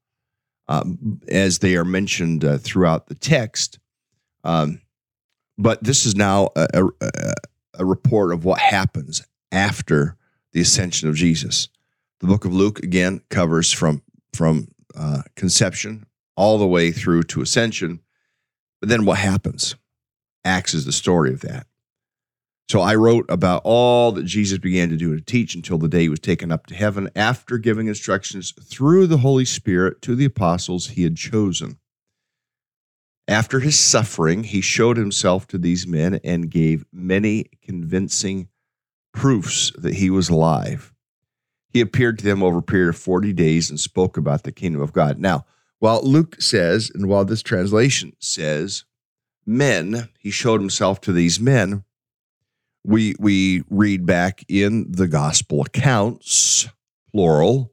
um, 0.68 1.20
as 1.28 1.58
they 1.58 1.76
are 1.76 1.84
mentioned 1.84 2.44
uh, 2.44 2.58
throughout 2.58 3.06
the 3.06 3.14
text. 3.14 3.78
Um, 4.44 4.80
but 5.58 5.82
this 5.82 6.04
is 6.06 6.14
now 6.14 6.50
a, 6.56 6.84
a, 7.00 7.34
a 7.78 7.84
report 7.84 8.32
of 8.32 8.44
what 8.44 8.58
happens 8.58 9.22
after 9.52 10.16
the 10.52 10.60
ascension 10.60 11.08
of 11.08 11.14
Jesus. 11.14 11.68
The 12.20 12.26
book 12.26 12.44
of 12.44 12.52
Luke 12.52 12.80
again 12.80 13.20
covers 13.30 13.72
from 13.72 14.02
from 14.32 14.68
uh, 14.94 15.22
conception 15.34 16.06
all 16.36 16.58
the 16.58 16.66
way 16.66 16.92
through 16.92 17.22
to 17.22 17.40
ascension. 17.40 18.00
But 18.80 18.90
then 18.90 19.04
what 19.04 19.18
happens? 19.18 19.76
Acts 20.44 20.74
is 20.74 20.84
the 20.84 20.92
story 20.92 21.32
of 21.32 21.40
that. 21.40 21.66
So 22.68 22.80
I 22.80 22.96
wrote 22.96 23.26
about 23.28 23.62
all 23.64 24.10
that 24.12 24.24
Jesus 24.24 24.58
began 24.58 24.88
to 24.88 24.96
do 24.96 25.12
and 25.12 25.24
teach 25.24 25.54
until 25.54 25.78
the 25.78 25.88
day 25.88 26.02
he 26.02 26.08
was 26.08 26.18
taken 26.18 26.50
up 26.50 26.66
to 26.66 26.74
heaven 26.74 27.08
after 27.14 27.58
giving 27.58 27.86
instructions 27.86 28.52
through 28.52 29.06
the 29.06 29.18
Holy 29.18 29.44
Spirit 29.44 30.02
to 30.02 30.16
the 30.16 30.24
apostles 30.24 30.88
he 30.88 31.04
had 31.04 31.16
chosen. 31.16 31.78
After 33.28 33.60
his 33.60 33.78
suffering, 33.78 34.44
he 34.44 34.60
showed 34.60 34.96
himself 34.96 35.46
to 35.48 35.58
these 35.58 35.86
men 35.86 36.20
and 36.24 36.50
gave 36.50 36.84
many 36.92 37.46
convincing 37.62 38.48
proofs 39.12 39.72
that 39.78 39.94
he 39.94 40.10
was 40.10 40.28
alive. 40.28 40.92
He 41.72 41.80
appeared 41.80 42.18
to 42.18 42.24
them 42.24 42.42
over 42.42 42.58
a 42.58 42.62
period 42.62 42.90
of 42.90 42.96
40 42.96 43.32
days 43.32 43.70
and 43.70 43.78
spoke 43.78 44.16
about 44.16 44.42
the 44.42 44.52
kingdom 44.52 44.80
of 44.80 44.92
God. 44.92 45.18
Now, 45.18 45.44
while 45.78 46.02
Luke 46.02 46.40
says, 46.40 46.90
and 46.94 47.08
while 47.08 47.24
this 47.24 47.42
translation 47.42 48.12
says, 48.18 48.84
men, 49.44 50.08
he 50.18 50.30
showed 50.30 50.60
himself 50.60 51.00
to 51.02 51.12
these 51.12 51.38
men, 51.38 51.84
we 52.86 53.14
we 53.18 53.62
read 53.68 54.06
back 54.06 54.44
in 54.48 54.90
the 54.90 55.08
gospel 55.08 55.62
accounts 55.62 56.68
plural 57.12 57.72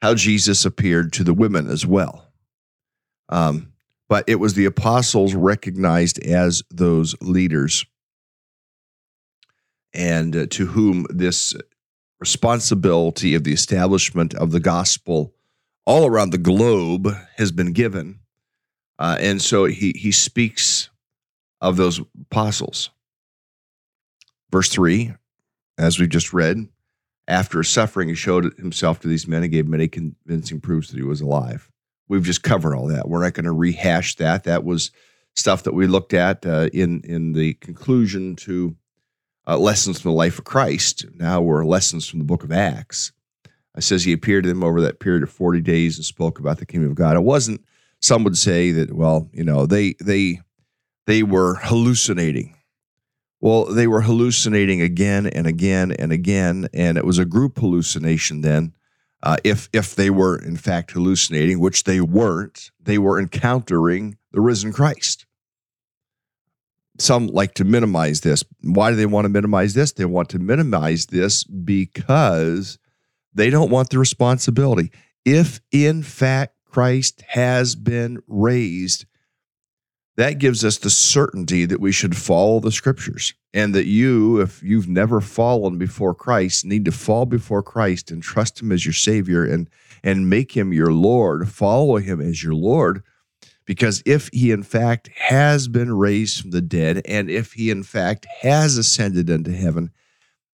how 0.00 0.14
jesus 0.14 0.64
appeared 0.64 1.12
to 1.12 1.24
the 1.24 1.34
women 1.34 1.68
as 1.68 1.86
well. 1.86 2.32
Um, 3.28 3.72
but 4.08 4.24
it 4.28 4.36
was 4.36 4.54
the 4.54 4.66
apostles 4.66 5.34
recognized 5.34 6.18
as 6.24 6.62
those 6.70 7.14
leaders. 7.20 7.84
And 9.92 10.36
uh, 10.36 10.46
to 10.50 10.66
whom 10.66 11.06
this 11.08 11.54
responsibility 12.20 13.34
of 13.34 13.44
the 13.44 13.52
establishment 13.52 14.34
of 14.34 14.50
the 14.50 14.60
gospel 14.60 15.34
all 15.86 16.06
around 16.06 16.30
the 16.30 16.38
globe 16.38 17.08
has 17.36 17.52
been 17.52 17.72
given. 17.72 18.20
Uh, 18.98 19.16
and 19.20 19.40
so 19.42 19.64
he 19.64 19.92
he 19.96 20.12
speaks 20.12 20.90
of 21.60 21.76
those 21.76 22.00
apostles 22.30 22.90
Verse 24.50 24.68
3, 24.68 25.14
as 25.78 25.98
we've 25.98 26.08
just 26.08 26.32
read, 26.32 26.68
after 27.26 27.62
suffering, 27.62 28.08
he 28.08 28.14
showed 28.14 28.52
himself 28.58 29.00
to 29.00 29.08
these 29.08 29.26
men 29.26 29.42
and 29.42 29.52
gave 29.52 29.66
many 29.66 29.88
convincing 29.88 30.60
proofs 30.60 30.90
that 30.90 30.96
he 30.96 31.02
was 31.02 31.20
alive. 31.20 31.70
We've 32.08 32.22
just 32.22 32.42
covered 32.42 32.74
all 32.74 32.86
that. 32.88 33.08
We're 33.08 33.22
not 33.22 33.32
going 33.32 33.44
to 33.44 33.52
rehash 33.52 34.16
that. 34.16 34.44
That 34.44 34.64
was 34.64 34.90
stuff 35.34 35.62
that 35.64 35.74
we 35.74 35.86
looked 35.86 36.14
at 36.14 36.44
uh, 36.44 36.68
in 36.72 37.00
in 37.02 37.32
the 37.32 37.54
conclusion 37.54 38.36
to 38.36 38.76
uh, 39.46 39.58
lessons 39.58 40.00
from 40.00 40.10
the 40.10 40.16
life 40.16 40.38
of 40.38 40.44
Christ. 40.44 41.06
Now 41.14 41.40
we're 41.40 41.64
lessons 41.64 42.06
from 42.06 42.18
the 42.18 42.24
book 42.24 42.44
of 42.44 42.52
Acts. 42.52 43.12
It 43.76 43.82
says 43.82 44.04
he 44.04 44.12
appeared 44.12 44.44
to 44.44 44.50
them 44.50 44.62
over 44.62 44.80
that 44.82 45.00
period 45.00 45.22
of 45.22 45.30
forty 45.30 45.60
days 45.60 45.96
and 45.96 46.04
spoke 46.04 46.38
about 46.38 46.58
the 46.58 46.66
kingdom 46.66 46.90
of 46.90 46.96
God. 46.96 47.16
It 47.16 47.22
wasn't. 47.24 47.64
Some 48.00 48.22
would 48.24 48.36
say 48.36 48.70
that 48.72 48.92
well, 48.92 49.30
you 49.32 49.44
know, 49.44 49.64
they 49.66 49.94
they 50.00 50.40
they 51.06 51.22
were 51.22 51.56
hallucinating 51.56 52.56
well, 53.44 53.66
they 53.66 53.86
were 53.86 54.00
hallucinating 54.00 54.80
again 54.80 55.26
and 55.26 55.46
again 55.46 55.92
and 55.92 56.12
again, 56.12 56.66
and 56.72 56.96
it 56.96 57.04
was 57.04 57.18
a 57.18 57.26
group 57.26 57.58
hallucination 57.58 58.40
then. 58.40 58.72
Uh, 59.22 59.36
if 59.44 59.68
if 59.70 59.94
they 59.94 60.08
were 60.08 60.38
in 60.38 60.56
fact 60.56 60.92
hallucinating, 60.92 61.60
which 61.60 61.84
they 61.84 62.00
weren't, 62.00 62.70
they 62.80 62.96
were 62.96 63.20
encountering 63.20 64.16
the 64.32 64.40
risen 64.40 64.72
Christ. 64.72 65.26
Some 66.98 67.26
like 67.26 67.52
to 67.56 67.64
minimize 67.64 68.22
this. 68.22 68.44
Why 68.62 68.88
do 68.88 68.96
they 68.96 69.04
want 69.04 69.26
to 69.26 69.28
minimize 69.28 69.74
this? 69.74 69.92
They 69.92 70.06
want 70.06 70.30
to 70.30 70.38
minimize 70.38 71.04
this 71.04 71.44
because 71.44 72.78
they 73.34 73.50
don't 73.50 73.70
want 73.70 73.90
the 73.90 73.98
responsibility. 73.98 74.90
If 75.26 75.60
in 75.70 76.02
fact 76.02 76.54
Christ 76.64 77.22
has 77.28 77.74
been 77.74 78.22
raised, 78.26 79.04
that 80.16 80.38
gives 80.38 80.64
us 80.64 80.78
the 80.78 80.90
certainty 80.90 81.64
that 81.66 81.80
we 81.80 81.90
should 81.90 82.16
follow 82.16 82.60
the 82.60 82.70
scriptures 82.70 83.34
and 83.52 83.74
that 83.74 83.86
you, 83.86 84.40
if 84.40 84.62
you've 84.62 84.88
never 84.88 85.20
fallen 85.20 85.76
before 85.76 86.14
Christ, 86.14 86.64
need 86.64 86.84
to 86.84 86.92
fall 86.92 87.26
before 87.26 87.62
Christ 87.62 88.10
and 88.10 88.22
trust 88.22 88.60
him 88.60 88.70
as 88.70 88.84
your 88.86 88.92
savior 88.92 89.44
and 89.44 89.68
and 90.02 90.28
make 90.28 90.54
him 90.54 90.72
your 90.72 90.92
Lord, 90.92 91.48
follow 91.48 91.96
him 91.96 92.20
as 92.20 92.42
your 92.42 92.54
Lord. 92.54 93.02
Because 93.64 94.02
if 94.04 94.28
he 94.32 94.52
in 94.52 94.62
fact 94.62 95.08
has 95.16 95.66
been 95.66 95.96
raised 95.96 96.42
from 96.42 96.50
the 96.50 96.60
dead, 96.60 97.00
and 97.06 97.30
if 97.30 97.54
he 97.54 97.70
in 97.70 97.82
fact 97.82 98.26
has 98.42 98.76
ascended 98.76 99.30
into 99.30 99.52
heaven, 99.52 99.90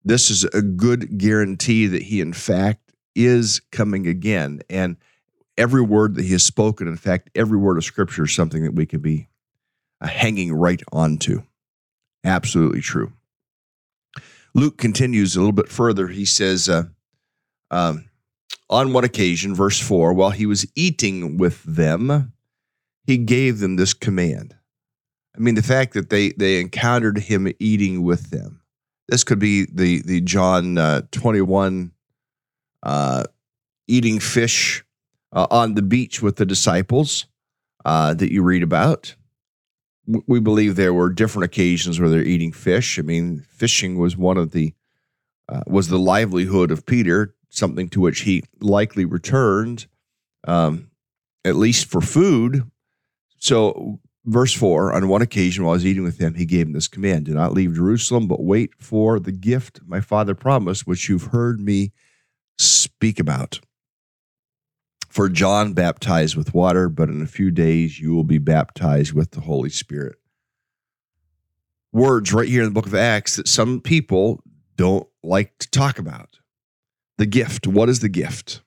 this 0.05 0.31
is 0.31 0.45
a 0.45 0.61
good 0.61 1.19
guarantee 1.19 1.87
that 1.87 2.03
he 2.03 2.21
in 2.21 2.35
fact 2.35 2.93
is 3.15 3.61
coming 3.73 4.07
again. 4.07 4.61
And 4.69 4.97
every 5.57 5.83
word 5.83 6.15
that 6.15 6.25
he 6.25 6.33
has 6.33 6.45
spoken, 6.45 6.87
in 6.87 6.97
fact, 6.97 7.31
every 7.35 7.59
word 7.59 7.79
of 7.79 7.85
scripture 7.85 8.25
is 8.25 8.35
something 8.35 8.63
that 8.65 8.75
we 8.75 8.85
can 8.87 9.01
be 9.01 9.29
hanging 10.07 10.53
right 10.53 10.83
onto. 10.93 11.43
Absolutely 12.25 12.81
true. 12.81 13.13
Luke 14.55 14.79
continues 14.79 15.37
a 15.37 15.41
little 15.41 15.53
bit 15.53 15.69
further. 15.69 16.09
He 16.09 16.25
says, 16.25 16.69
uh, 16.69 16.85
um, 17.71 18.09
on 18.71 18.93
one 18.93 19.05
occasion, 19.05 19.55
verse 19.55 19.79
4, 19.79 20.13
while 20.13 20.31
he 20.31 20.47
was 20.47 20.67
eating 20.75 21.39
with 21.39 21.63
them, 21.63 22.33
he 23.05 23.19
gave 23.19 23.59
them 23.59 23.77
this 23.77 23.95
command. 23.95 24.55
I 25.37 25.41
mean, 25.41 25.55
the 25.55 25.63
fact 25.63 25.95
that 25.95 26.11
they, 26.11 26.31
they 26.31 26.61
encountered 26.61 27.19
him 27.19 27.53
eating 27.59 28.03
with 28.03 28.31
them. 28.31 28.61
This 29.09 29.25
could 29.25 29.39
be 29.39 29.67
the, 29.73 30.03
the 30.03 30.21
John 30.21 30.77
uh, 30.77 31.03
21 31.13 31.93
uh, 32.83 33.25
eating 33.87 34.19
fish 34.19 34.85
uh, 35.33 35.47
on 35.51 35.75
the 35.75 35.83
beach 35.83 36.21
with 36.21 36.37
the 36.37 36.47
disciples 36.47 37.27
uh, 37.85 38.15
that 38.15 38.33
you 38.33 38.43
read 38.43 38.63
about. 38.63 39.15
We 40.27 40.41
believe 40.41 40.77
there 40.77 40.95
were 40.95 41.11
different 41.11 41.45
occasions 41.45 42.01
where 42.01 42.09
they're 42.09 42.23
eating 42.23 42.53
fish. 42.53 42.99
I 42.99 43.03
mean, 43.03 43.45
fishing 43.51 43.99
was 43.99 44.17
one 44.17 44.39
of 44.39 44.53
the 44.53 44.75
uh, 45.49 45.63
was 45.67 45.89
the 45.89 45.99
livelihood 45.99 46.71
of 46.71 46.87
Peter, 46.87 47.35
something 47.49 47.89
to 47.91 48.01
which 48.01 48.21
he 48.21 48.43
likely 48.61 49.05
returned, 49.05 49.87
um, 50.47 50.91
at 51.45 51.57
least 51.57 51.87
for 51.87 52.01
food. 52.01 52.71
So, 53.39 54.01
verse 54.25 54.53
four: 54.53 54.93
On 54.93 55.09
one 55.09 55.23
occasion, 55.23 55.65
while 55.65 55.73
I 55.73 55.77
was 55.77 55.87
eating 55.87 56.05
with 56.05 56.19
them, 56.19 56.35
he 56.35 56.45
gave 56.45 56.67
him 56.67 56.73
this 56.73 56.89
command: 56.89 57.27
"Do 57.27 57.35
not 57.35 57.53
leave 57.53 57.75
Jerusalem, 57.75 58.29
but 58.29 58.43
wait 58.43 58.71
for 58.79 59.21
the 59.21 59.33
gift 59.33 59.81
my 59.87 60.01
Father 60.01 60.35
promised, 60.35 60.87
which 60.87 61.09
you've 61.09 61.25
heard 61.25 61.61
me 61.61 61.93
speak 62.57 63.21
about." 63.21 63.61
For 65.09 65.29
John 65.29 65.73
baptized 65.73 66.37
with 66.37 66.55
water, 66.55 66.89
but 66.89 67.09
in 67.09 67.23
a 67.23 67.27
few 67.27 67.51
days 67.51 67.99
you 67.99 68.15
will 68.15 68.25
be 68.25 68.39
baptized 68.39 69.13
with 69.13 69.31
the 69.31 69.41
Holy 69.41 69.71
Spirit. 69.71 70.17
Words 71.93 72.33
right 72.33 72.49
here 72.49 72.63
in 72.63 72.69
the 72.69 72.75
book 72.75 72.87
of 72.87 72.95
Acts 72.95 73.37
that 73.37 73.49
some 73.49 73.81
people 73.81 74.43
don't 74.77 75.09
like 75.23 75.59
to 75.59 75.71
talk 75.71 75.99
about. 75.99 76.39
The 77.17 77.27
gift. 77.27 77.67
What 77.67 77.89
is 77.89 78.01
the 78.01 78.09
gift? 78.09 78.63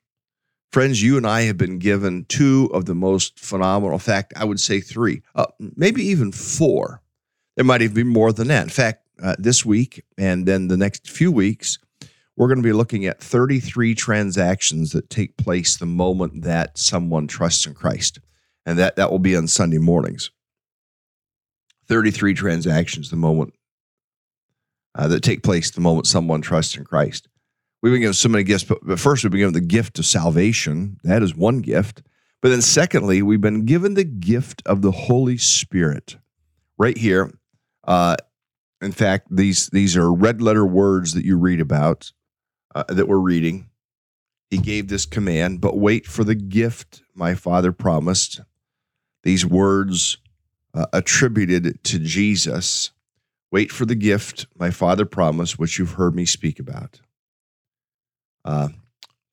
Friends, 0.72 1.04
you 1.04 1.18
and 1.18 1.28
I 1.28 1.42
have 1.42 1.58
been 1.58 1.80
given 1.80 2.26
two 2.26 2.70
of 2.74 2.86
the 2.86 2.96
most 2.96 3.40
phenomenal, 3.40 3.94
in 3.94 4.00
fact, 4.00 4.34
I 4.36 4.46
would 4.46 4.60
say 4.60 4.80
three, 4.80 5.22
uh, 5.36 5.48
maybe 5.60 6.04
even 6.04 6.32
four. 6.32 7.02
There 7.56 7.66
might 7.66 7.82
even 7.82 7.96
be 7.96 8.04
more 8.04 8.32
than 8.32 8.48
that. 8.48 8.64
In 8.64 8.70
fact, 8.70 9.04
uh, 9.22 9.36
this 9.38 9.66
week 9.66 10.04
and 10.18 10.48
then 10.48 10.70
the 10.70 10.78
next 10.78 11.10
few 11.10 11.32
weeks, 11.32 11.78
we're 12.38 12.48
going 12.48 12.62
to 12.62 12.68
be 12.68 12.74
looking 12.74 13.06
at 13.06 13.22
33 13.22 13.94
transactions 13.96 14.92
that 14.92 15.10
take 15.10 15.38
place 15.38 15.78
the 15.78 15.86
moment 15.86 16.44
that 16.44 16.78
someone 16.78 17.28
trusts 17.28 17.66
in 17.66 17.74
Christ. 17.74 18.20
And 18.66 18.78
that, 18.78 18.96
that 18.96 19.12
will 19.12 19.20
be 19.20 19.36
on 19.36 19.48
Sunday 19.48 19.80
mornings. 19.80 20.32
33 21.88 22.34
transactions 22.34 23.10
the 23.10 23.16
moment 23.16 23.54
uh, 24.96 25.08
that 25.08 25.24
take 25.24 25.44
place 25.44 25.72
the 25.72 25.82
moment 25.82 26.08
someone 26.08 26.42
trusts 26.42 26.76
in 26.78 26.86
Christ. 26.86 27.28
We've 27.82 27.92
been 27.92 28.02
given 28.02 28.14
so 28.14 28.30
many 28.30 28.44
gifts, 28.44 28.64
but, 28.64 28.80
but 28.84 29.00
first 29.00 29.24
we've 29.24 29.32
been 29.32 29.42
given 29.42 29.54
the 29.54 29.62
gift 29.62 29.98
of 30.00 30.06
salvation. 30.06 30.98
That 31.04 31.24
is 31.24 31.36
one 31.36 31.60
gift. 31.60 32.04
But 32.42 32.50
then, 32.50 32.62
secondly, 32.62 33.22
we've 33.22 33.42
been 33.42 33.66
given 33.66 33.94
the 33.94 34.04
gift 34.04 34.62
of 34.66 34.82
the 34.82 34.92
Holy 34.92 35.38
Spirit. 35.38 36.18
Right 36.78 36.98
here, 36.98 37.32
uh, 37.84 38.16
in 38.82 38.92
fact, 38.92 39.28
these 39.30 39.68
these 39.68 39.96
are 39.96 40.12
red 40.12 40.42
letter 40.42 40.66
words 40.66 41.14
that 41.14 41.24
you 41.24 41.38
read 41.38 41.62
about 41.62 42.12
uh, 42.76 42.84
that 42.88 43.08
we're 43.08 43.18
reading. 43.18 43.70
He 44.50 44.58
gave 44.58 44.90
this 44.90 45.06
command, 45.06 45.62
but 45.62 45.78
wait 45.78 46.06
for 46.06 46.24
the 46.24 46.36
gift 46.36 47.04
my 47.16 47.36
Father 47.36 47.72
promised. 47.72 48.42
These 49.24 49.46
words 49.46 50.18
uh, 50.74 50.88
attributed 50.92 51.84
to 51.86 52.00
Jesus. 52.00 52.92
Wait 53.52 53.72
for 53.72 53.86
the 53.86 53.96
gift 53.96 54.48
my 54.58 54.72
Father 54.72 55.06
promised, 55.06 55.60
which 55.60 55.80
you've 55.80 55.94
heard 55.94 56.16
me 56.16 56.26
speak 56.26 56.60
about. 56.60 57.02
Uh, 58.44 58.70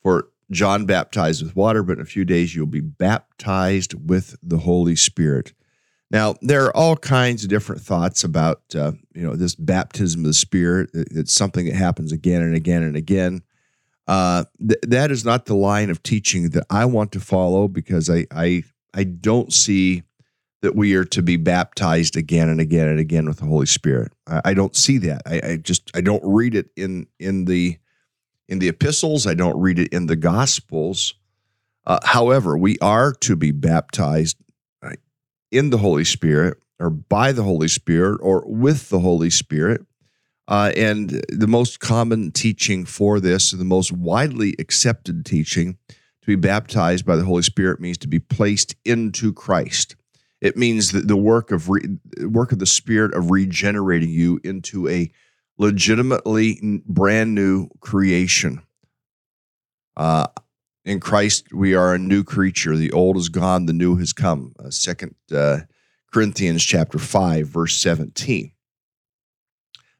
for 0.02 0.28
John 0.50 0.86
baptized 0.86 1.42
with 1.42 1.56
water, 1.56 1.82
but 1.82 1.98
in 1.98 2.00
a 2.00 2.06
few 2.06 2.24
days 2.24 2.54
you'll 2.54 2.66
be 2.66 2.80
baptized 2.80 4.08
with 4.08 4.36
the 4.42 4.58
Holy 4.58 4.96
Spirit. 4.96 5.52
Now, 6.10 6.36
there 6.40 6.64
are 6.64 6.76
all 6.76 6.96
kinds 6.96 7.44
of 7.44 7.50
different 7.50 7.82
thoughts 7.82 8.24
about 8.24 8.62
uh, 8.74 8.92
you 9.14 9.22
know 9.22 9.36
this 9.36 9.54
baptism 9.54 10.22
of 10.22 10.26
the 10.26 10.34
Spirit. 10.34 10.90
It's 10.94 11.34
something 11.34 11.66
that 11.66 11.74
happens 11.74 12.12
again 12.12 12.42
and 12.42 12.54
again 12.54 12.82
and 12.82 12.96
again. 12.96 13.42
Uh, 14.06 14.44
th- 14.58 14.80
that 14.82 15.10
is 15.10 15.24
not 15.24 15.44
the 15.44 15.54
line 15.54 15.90
of 15.90 16.02
teaching 16.02 16.50
that 16.50 16.64
I 16.70 16.86
want 16.86 17.12
to 17.12 17.20
follow 17.20 17.68
because 17.68 18.08
I 18.08 18.26
I 18.30 18.62
I 18.94 19.04
don't 19.04 19.52
see 19.52 20.02
that 20.62 20.74
we 20.74 20.94
are 20.94 21.04
to 21.04 21.22
be 21.22 21.36
baptized 21.36 22.16
again 22.16 22.48
and 22.48 22.60
again 22.60 22.88
and 22.88 22.98
again 22.98 23.26
with 23.26 23.38
the 23.38 23.46
Holy 23.46 23.66
Spirit. 23.66 24.12
I, 24.26 24.40
I 24.46 24.54
don't 24.54 24.74
see 24.74 24.98
that. 24.98 25.22
I, 25.24 25.40
I, 25.44 25.56
just 25.56 25.90
I 25.94 26.00
don't 26.00 26.24
read 26.24 26.54
it 26.54 26.70
in 26.74 27.06
in 27.20 27.44
the 27.44 27.76
in 28.48 28.58
the 28.58 28.68
epistles. 28.68 29.26
I 29.26 29.34
don't 29.34 29.60
read 29.60 29.78
it 29.78 29.92
in 29.92 30.06
the 30.06 30.16
Gospels. 30.16 31.14
Uh, 31.86 31.98
however, 32.02 32.56
we 32.56 32.78
are 32.80 33.12
to 33.12 33.36
be 33.36 33.50
baptized 33.50 34.36
in 35.50 35.70
the 35.70 35.78
Holy 35.78 36.04
Spirit 36.04 36.58
or 36.78 36.90
by 36.90 37.32
the 37.32 37.42
Holy 37.42 37.68
Spirit 37.68 38.20
or 38.22 38.44
with 38.46 38.88
the 38.88 39.00
Holy 39.00 39.30
Spirit. 39.30 39.82
Uh, 40.46 40.72
and 40.76 41.22
the 41.28 41.46
most 41.46 41.78
common 41.78 42.30
teaching 42.30 42.86
for 42.86 43.20
this, 43.20 43.50
the 43.50 43.64
most 43.64 43.92
widely 43.92 44.54
accepted 44.58 45.26
teaching, 45.26 45.76
to 46.22 46.26
be 46.26 46.36
baptized 46.36 47.04
by 47.04 47.16
the 47.16 47.24
Holy 47.24 47.42
Spirit 47.42 47.80
means 47.80 47.98
to 47.98 48.08
be 48.08 48.18
placed 48.18 48.74
into 48.84 49.32
Christ. 49.32 49.94
It 50.40 50.56
means 50.56 50.92
that 50.92 51.08
the 51.08 51.16
work 51.16 51.50
of 51.50 51.68
re- 51.68 51.98
work 52.22 52.52
of 52.52 52.60
the 52.60 52.66
Spirit 52.66 53.12
of 53.12 53.30
regenerating 53.30 54.08
you 54.10 54.40
into 54.42 54.88
a 54.88 55.10
legitimately 55.58 56.82
brand 56.86 57.34
new 57.34 57.68
creation. 57.80 58.62
Uh, 59.96 60.28
in 60.88 61.00
Christ, 61.00 61.52
we 61.52 61.74
are 61.74 61.94
a 61.94 61.98
new 61.98 62.24
creature. 62.24 62.74
The 62.74 62.92
old 62.92 63.18
is 63.18 63.28
gone, 63.28 63.66
the 63.66 63.74
new 63.74 63.96
has 63.96 64.14
come. 64.14 64.54
Uh, 64.58 64.70
Second 64.70 65.14
uh, 65.30 65.60
Corinthians 66.10 66.64
chapter 66.64 66.98
five, 66.98 67.46
verse 67.46 67.76
seventeen. 67.76 68.52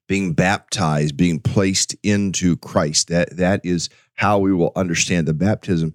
Being 0.06 0.32
baptized, 0.32 1.14
being 1.14 1.40
placed 1.40 1.94
into 2.02 2.56
Christ. 2.56 3.08
That 3.08 3.36
that 3.36 3.60
is 3.64 3.90
how 4.14 4.38
we 4.38 4.54
will 4.54 4.72
understand 4.74 5.28
the 5.28 5.34
baptism. 5.34 5.92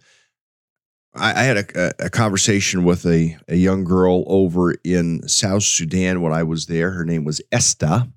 I, 1.15 1.31
I 1.31 1.43
had 1.43 1.57
a, 1.57 2.05
a, 2.05 2.09
conversation 2.11 2.83
with 2.83 3.05
a, 3.05 3.35
a 3.47 3.55
young 3.55 3.83
girl 3.83 4.23
over 4.27 4.75
in 4.83 5.27
South 5.27 5.63
Sudan 5.63 6.21
when 6.21 6.33
I 6.33 6.43
was 6.43 6.67
there. 6.67 6.91
Her 6.91 7.05
name 7.05 7.23
was 7.23 7.41
Esta, 7.51 8.07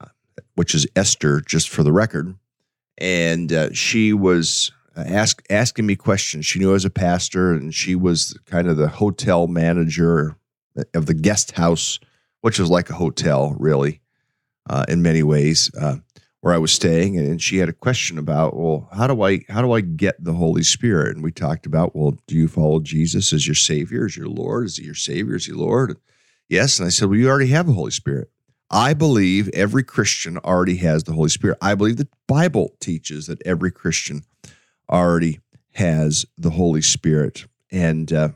uh, 0.00 0.06
which 0.56 0.74
is 0.74 0.88
Esther, 0.96 1.40
just 1.40 1.68
for 1.68 1.84
the 1.84 1.92
record. 1.92 2.34
And 2.98 3.52
uh, 3.52 3.72
she 3.72 4.12
was 4.12 4.72
ask, 5.06 5.42
asking 5.50 5.86
me 5.86 5.96
questions. 5.96 6.46
She 6.46 6.58
knew 6.58 6.70
I 6.70 6.74
was 6.74 6.84
a 6.84 6.90
pastor, 6.90 7.52
and 7.52 7.74
she 7.74 7.94
was 7.94 8.38
kind 8.46 8.68
of 8.68 8.76
the 8.76 8.88
hotel 8.88 9.46
manager 9.46 10.36
of 10.94 11.06
the 11.06 11.14
guest 11.14 11.52
house, 11.52 11.98
which 12.40 12.58
was 12.58 12.70
like 12.70 12.90
a 12.90 12.94
hotel, 12.94 13.56
really, 13.58 14.00
uh, 14.68 14.84
in 14.88 15.02
many 15.02 15.22
ways, 15.22 15.70
uh, 15.80 15.96
where 16.40 16.54
I 16.54 16.58
was 16.58 16.72
staying. 16.72 17.18
And 17.18 17.42
she 17.42 17.58
had 17.58 17.68
a 17.68 17.74
question 17.74 18.18
about, 18.18 18.56
well, 18.56 18.88
how 18.92 19.06
do 19.06 19.22
I 19.22 19.40
how 19.48 19.62
do 19.62 19.72
I 19.72 19.80
get 19.80 20.22
the 20.22 20.34
Holy 20.34 20.62
Spirit? 20.62 21.14
And 21.14 21.24
we 21.24 21.32
talked 21.32 21.66
about, 21.66 21.94
well, 21.94 22.16
do 22.26 22.34
you 22.34 22.48
follow 22.48 22.80
Jesus 22.80 23.32
as 23.32 23.46
your 23.46 23.54
Savior, 23.54 24.06
as 24.06 24.16
your 24.16 24.28
Lord? 24.28 24.66
Is 24.66 24.76
he 24.76 24.84
your 24.84 24.94
Savior? 24.94 25.36
Is 25.36 25.46
he 25.46 25.52
Lord? 25.52 25.98
Yes. 26.48 26.78
And 26.78 26.86
I 26.86 26.90
said, 26.90 27.08
well, 27.08 27.18
you 27.18 27.28
already 27.28 27.50
have 27.50 27.66
the 27.66 27.74
Holy 27.74 27.90
Spirit. 27.90 28.30
I 28.70 28.94
believe 28.94 29.48
every 29.48 29.82
Christian 29.82 30.38
already 30.38 30.76
has 30.76 31.02
the 31.02 31.12
Holy 31.12 31.28
Spirit. 31.28 31.58
I 31.60 31.74
believe 31.74 31.96
the 31.96 32.08
Bible 32.28 32.76
teaches 32.80 33.26
that 33.26 33.42
every 33.44 33.72
Christian 33.72 34.22
already 34.90 35.40
has 35.72 36.26
the 36.36 36.50
Holy 36.50 36.82
Spirit. 36.82 37.46
And 37.70 38.12
uh, 38.12 38.30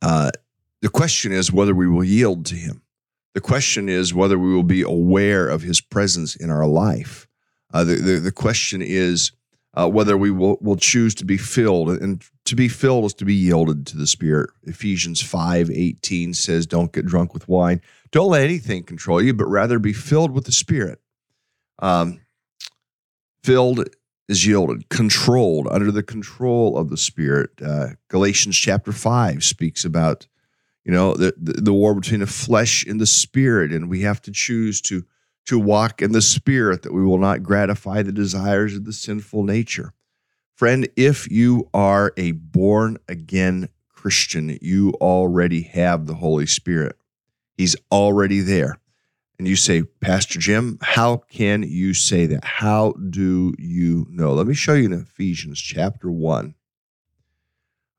uh, 0.00 0.30
the 0.80 0.88
question 0.88 1.32
is 1.32 1.52
whether 1.52 1.74
we 1.74 1.88
will 1.88 2.04
yield 2.04 2.46
to 2.46 2.54
Him. 2.54 2.82
The 3.34 3.40
question 3.40 3.88
is 3.88 4.12
whether 4.12 4.38
we 4.38 4.52
will 4.52 4.62
be 4.62 4.82
aware 4.82 5.48
of 5.48 5.62
His 5.62 5.80
presence 5.80 6.36
in 6.36 6.50
our 6.50 6.66
life. 6.66 7.26
Uh, 7.72 7.84
the, 7.84 7.94
the, 7.94 8.12
the, 8.20 8.32
question 8.32 8.82
is 8.82 9.32
uh, 9.72 9.88
whether 9.88 10.18
we 10.18 10.30
will, 10.30 10.58
will 10.60 10.76
choose 10.76 11.14
to 11.14 11.24
be 11.24 11.38
filled. 11.38 11.88
And 11.88 12.22
to 12.44 12.54
be 12.54 12.68
filled 12.68 13.06
is 13.06 13.14
to 13.14 13.24
be 13.24 13.34
yielded 13.34 13.86
to 13.86 13.96
the 13.96 14.06
Spirit. 14.06 14.50
Ephesians 14.64 15.22
5 15.22 15.70
18 15.70 16.34
says, 16.34 16.66
Don't 16.66 16.92
get 16.92 17.06
drunk 17.06 17.32
with 17.32 17.48
wine. 17.48 17.80
Don't 18.10 18.28
let 18.30 18.42
anything 18.42 18.82
control 18.82 19.22
you, 19.22 19.32
but 19.32 19.46
rather 19.46 19.78
be 19.78 19.94
filled 19.94 20.32
with 20.32 20.44
the 20.44 20.52
Spirit. 20.52 21.00
Um, 21.78 22.20
filled 23.42 23.88
is 24.28 24.46
yielded, 24.46 24.88
controlled, 24.88 25.68
under 25.70 25.90
the 25.90 26.02
control 26.02 26.76
of 26.76 26.90
the 26.90 26.96
Spirit. 26.96 27.50
Uh, 27.64 27.88
Galatians 28.08 28.56
chapter 28.56 28.92
5 28.92 29.42
speaks 29.42 29.84
about, 29.84 30.26
you 30.84 30.92
know, 30.92 31.14
the, 31.14 31.34
the, 31.36 31.54
the 31.54 31.72
war 31.72 31.94
between 31.94 32.20
the 32.20 32.26
flesh 32.26 32.84
and 32.86 33.00
the 33.00 33.06
spirit, 33.06 33.72
and 33.72 33.90
we 33.90 34.02
have 34.02 34.22
to 34.22 34.32
choose 34.32 34.80
to, 34.82 35.04
to 35.46 35.58
walk 35.58 36.00
in 36.00 36.12
the 36.12 36.22
Spirit 36.22 36.82
that 36.82 36.92
we 36.92 37.04
will 37.04 37.18
not 37.18 37.42
gratify 37.42 38.02
the 38.02 38.12
desires 38.12 38.76
of 38.76 38.84
the 38.84 38.92
sinful 38.92 39.42
nature. 39.42 39.92
Friend, 40.54 40.88
if 40.96 41.30
you 41.30 41.68
are 41.74 42.12
a 42.16 42.32
born 42.32 42.98
again 43.08 43.68
Christian, 43.88 44.58
you 44.62 44.90
already 45.00 45.62
have 45.62 46.06
the 46.06 46.14
Holy 46.14 46.46
Spirit. 46.46 46.96
He's 47.56 47.76
already 47.90 48.40
there 48.40 48.78
and 49.42 49.48
you 49.48 49.56
say, 49.56 49.82
Pastor 49.82 50.38
Jim, 50.38 50.78
how 50.80 51.16
can 51.16 51.64
you 51.64 51.94
say 51.94 52.26
that? 52.26 52.44
How 52.44 52.92
do 52.92 53.52
you 53.58 54.06
know? 54.08 54.34
Let 54.34 54.46
me 54.46 54.54
show 54.54 54.74
you 54.74 54.84
in 54.84 54.92
Ephesians 54.92 55.60
chapter 55.60 56.12
1, 56.12 56.54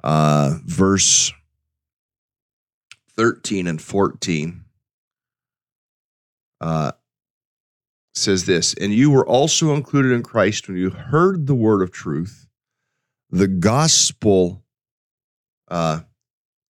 uh, 0.05 0.59
verse 0.63 1.33
13 3.17 3.67
and 3.67 3.81
14. 3.81 4.63
Uh, 6.61 6.93
says 8.15 8.45
this, 8.45 8.73
and 8.75 8.93
you 8.93 9.11
were 9.11 9.27
also 9.27 9.73
included 9.73 10.13
in 10.13 10.23
Christ 10.23 10.69
when 10.69 10.77
you 10.77 10.91
heard 10.91 11.45
the 11.45 11.55
word 11.55 11.81
of 11.81 11.91
truth, 11.91 12.47
the 13.29 13.49
gospel 13.49 14.63
uh, 15.67 16.03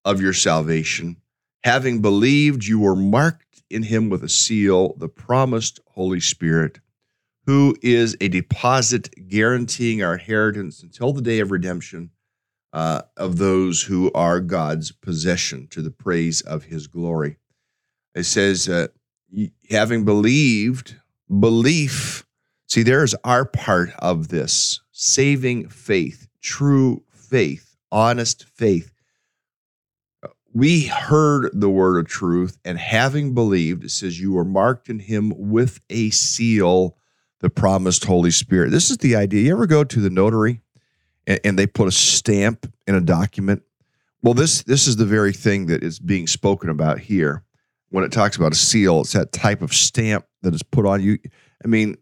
of 0.03 0.19
your 0.19 0.33
salvation 0.33 1.17
Having 1.63 2.01
believed, 2.01 2.65
you 2.65 2.79
were 2.79 2.95
marked 2.95 3.52
in 3.69 3.83
him 3.83 4.09
with 4.09 4.23
a 4.23 4.29
seal, 4.29 4.95
the 4.97 5.09
promised 5.09 5.79
Holy 5.87 6.19
Spirit, 6.19 6.79
who 7.45 7.75
is 7.81 8.15
a 8.21 8.27
deposit 8.27 9.09
guaranteeing 9.27 10.03
our 10.03 10.13
inheritance 10.13 10.81
until 10.81 11.13
the 11.13 11.21
day 11.21 11.39
of 11.39 11.51
redemption 11.51 12.11
uh, 12.71 13.01
of 13.17 13.37
those 13.37 13.83
who 13.83 14.11
are 14.13 14.39
God's 14.39 14.91
possession 14.91 15.67
to 15.71 15.81
the 15.81 15.91
praise 15.91 16.41
of 16.41 16.63
his 16.63 16.87
glory. 16.87 17.37
It 18.15 18.23
says, 18.23 18.69
uh, 18.69 18.87
having 19.69 20.05
believed, 20.05 20.95
belief. 21.39 22.25
See, 22.67 22.83
there's 22.83 23.15
our 23.23 23.45
part 23.45 23.91
of 23.99 24.29
this 24.29 24.79
saving 24.91 25.69
faith, 25.69 26.27
true 26.41 27.03
faith, 27.11 27.75
honest 27.91 28.45
faith 28.45 28.92
we 30.53 30.85
heard 30.85 31.49
the 31.53 31.69
word 31.69 31.97
of 31.97 32.07
truth 32.07 32.57
and 32.63 32.77
having 32.77 33.33
believed, 33.33 33.83
it 33.83 33.89
says, 33.89 34.19
you 34.19 34.33
were 34.33 34.45
marked 34.45 34.87
in 34.87 34.99
him 34.99 35.33
with 35.35 35.79
a 35.89 36.11
seal, 36.11 36.95
the 37.39 37.49
promised 37.49 38.05
Holy 38.05 38.31
Spirit. 38.31 38.71
This 38.71 38.91
is 38.91 38.97
the 38.97 39.15
idea. 39.15 39.41
You 39.41 39.53
ever 39.53 39.65
go 39.65 39.83
to 39.83 39.99
the 39.99 40.09
notary 40.11 40.61
and, 41.25 41.39
and 41.43 41.59
they 41.59 41.65
put 41.65 41.87
a 41.87 41.91
stamp 41.91 42.71
in 42.87 42.95
a 42.95 43.01
document? 43.01 43.63
Well, 44.21 44.33
this 44.33 44.63
this 44.63 44.87
is 44.87 44.95
the 44.95 45.05
very 45.05 45.33
thing 45.33 45.65
that 45.65 45.83
is 45.83 45.99
being 45.99 46.27
spoken 46.27 46.69
about 46.69 46.99
here. 46.99 47.43
When 47.89 48.03
it 48.03 48.11
talks 48.11 48.37
about 48.37 48.53
a 48.53 48.55
seal, 48.55 49.01
it's 49.01 49.13
that 49.13 49.33
type 49.33 49.61
of 49.61 49.73
stamp 49.73 50.25
that 50.43 50.55
is 50.55 50.63
put 50.63 50.85
on 50.85 51.01
you. 51.01 51.19
I 51.63 51.67
mean, 51.67 51.97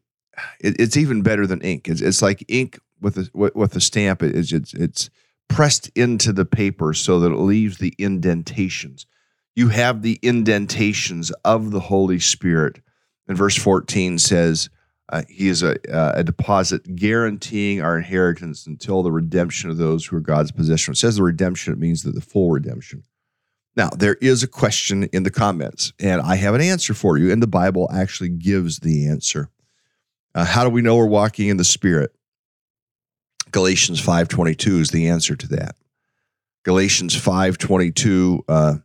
it, 0.60 0.80
it's 0.80 0.98
even 0.98 1.24
better 1.24 1.48
than 1.48 1.62
ink. 1.62 1.88
It's, 1.88 2.02
it's 2.02 2.22
like 2.22 2.46
ink 2.48 2.80
with 3.02 3.18
a 3.18 3.30
with 3.34 3.76
a 3.76 3.82
stamp. 3.82 4.22
It's 4.22 4.52
it's 4.52 4.74
it's 4.74 5.10
pressed 5.52 5.90
into 5.96 6.32
the 6.32 6.46
paper 6.46 6.94
so 6.94 7.20
that 7.20 7.32
it 7.32 7.38
leaves 7.38 7.78
the 7.78 7.94
indentations. 7.98 9.06
You 9.56 9.68
have 9.70 10.02
the 10.02 10.18
indentations 10.22 11.32
of 11.44 11.72
the 11.72 11.80
Holy 11.80 12.20
Spirit. 12.20 12.80
And 13.28 13.38
verse 13.38 13.58
14 13.58 14.18
says, 14.18 14.70
uh, 15.10 15.24
He 15.30 15.50
is 15.50 15.62
a, 15.62 15.76
uh, 15.94 16.14
a 16.16 16.24
deposit 16.24 16.96
guaranteeing 16.96 17.82
our 17.82 17.98
inheritance 17.98 18.66
until 18.66 19.04
the 19.04 19.12
redemption 19.12 19.70
of 19.70 19.78
those 19.78 20.06
who 20.06 20.16
are 20.16 20.22
God's 20.22 20.52
possession. 20.52 20.94
It 20.94 20.98
says 20.98 21.18
the 21.18 21.24
redemption, 21.24 21.74
it 21.74 21.80
means 21.80 22.04
that 22.04 22.16
the 22.16 22.22
full 22.22 22.52
redemption. 22.52 23.04
Now, 23.76 23.90
there 23.90 24.16
is 24.16 24.44
a 24.44 24.48
question 24.48 25.04
in 25.06 25.24
the 25.24 25.32
comments, 25.32 25.94
and 26.00 26.22
I 26.22 26.36
have 26.36 26.56
an 26.56 26.62
answer 26.62 26.94
for 26.94 27.18
you, 27.18 27.32
and 27.32 27.42
the 27.42 27.48
Bible 27.48 27.90
actually 27.94 28.30
gives 28.30 28.80
the 28.80 29.08
answer. 29.08 29.50
Uh, 30.36 30.46
how 30.46 30.64
do 30.64 30.70
we 30.70 30.82
know 30.82 30.96
we're 30.96 31.06
walking 31.06 31.48
in 31.48 31.58
the 31.58 31.64
Spirit? 31.64 32.14
Galatians 33.52 34.00
5:22 34.02 34.80
is 34.80 34.90
the 34.90 35.08
answer 35.08 35.36
to 35.36 35.48
that. 35.50 35.76
Galatians 36.64 37.16
5:22 37.16 38.44
uh, 38.48 38.76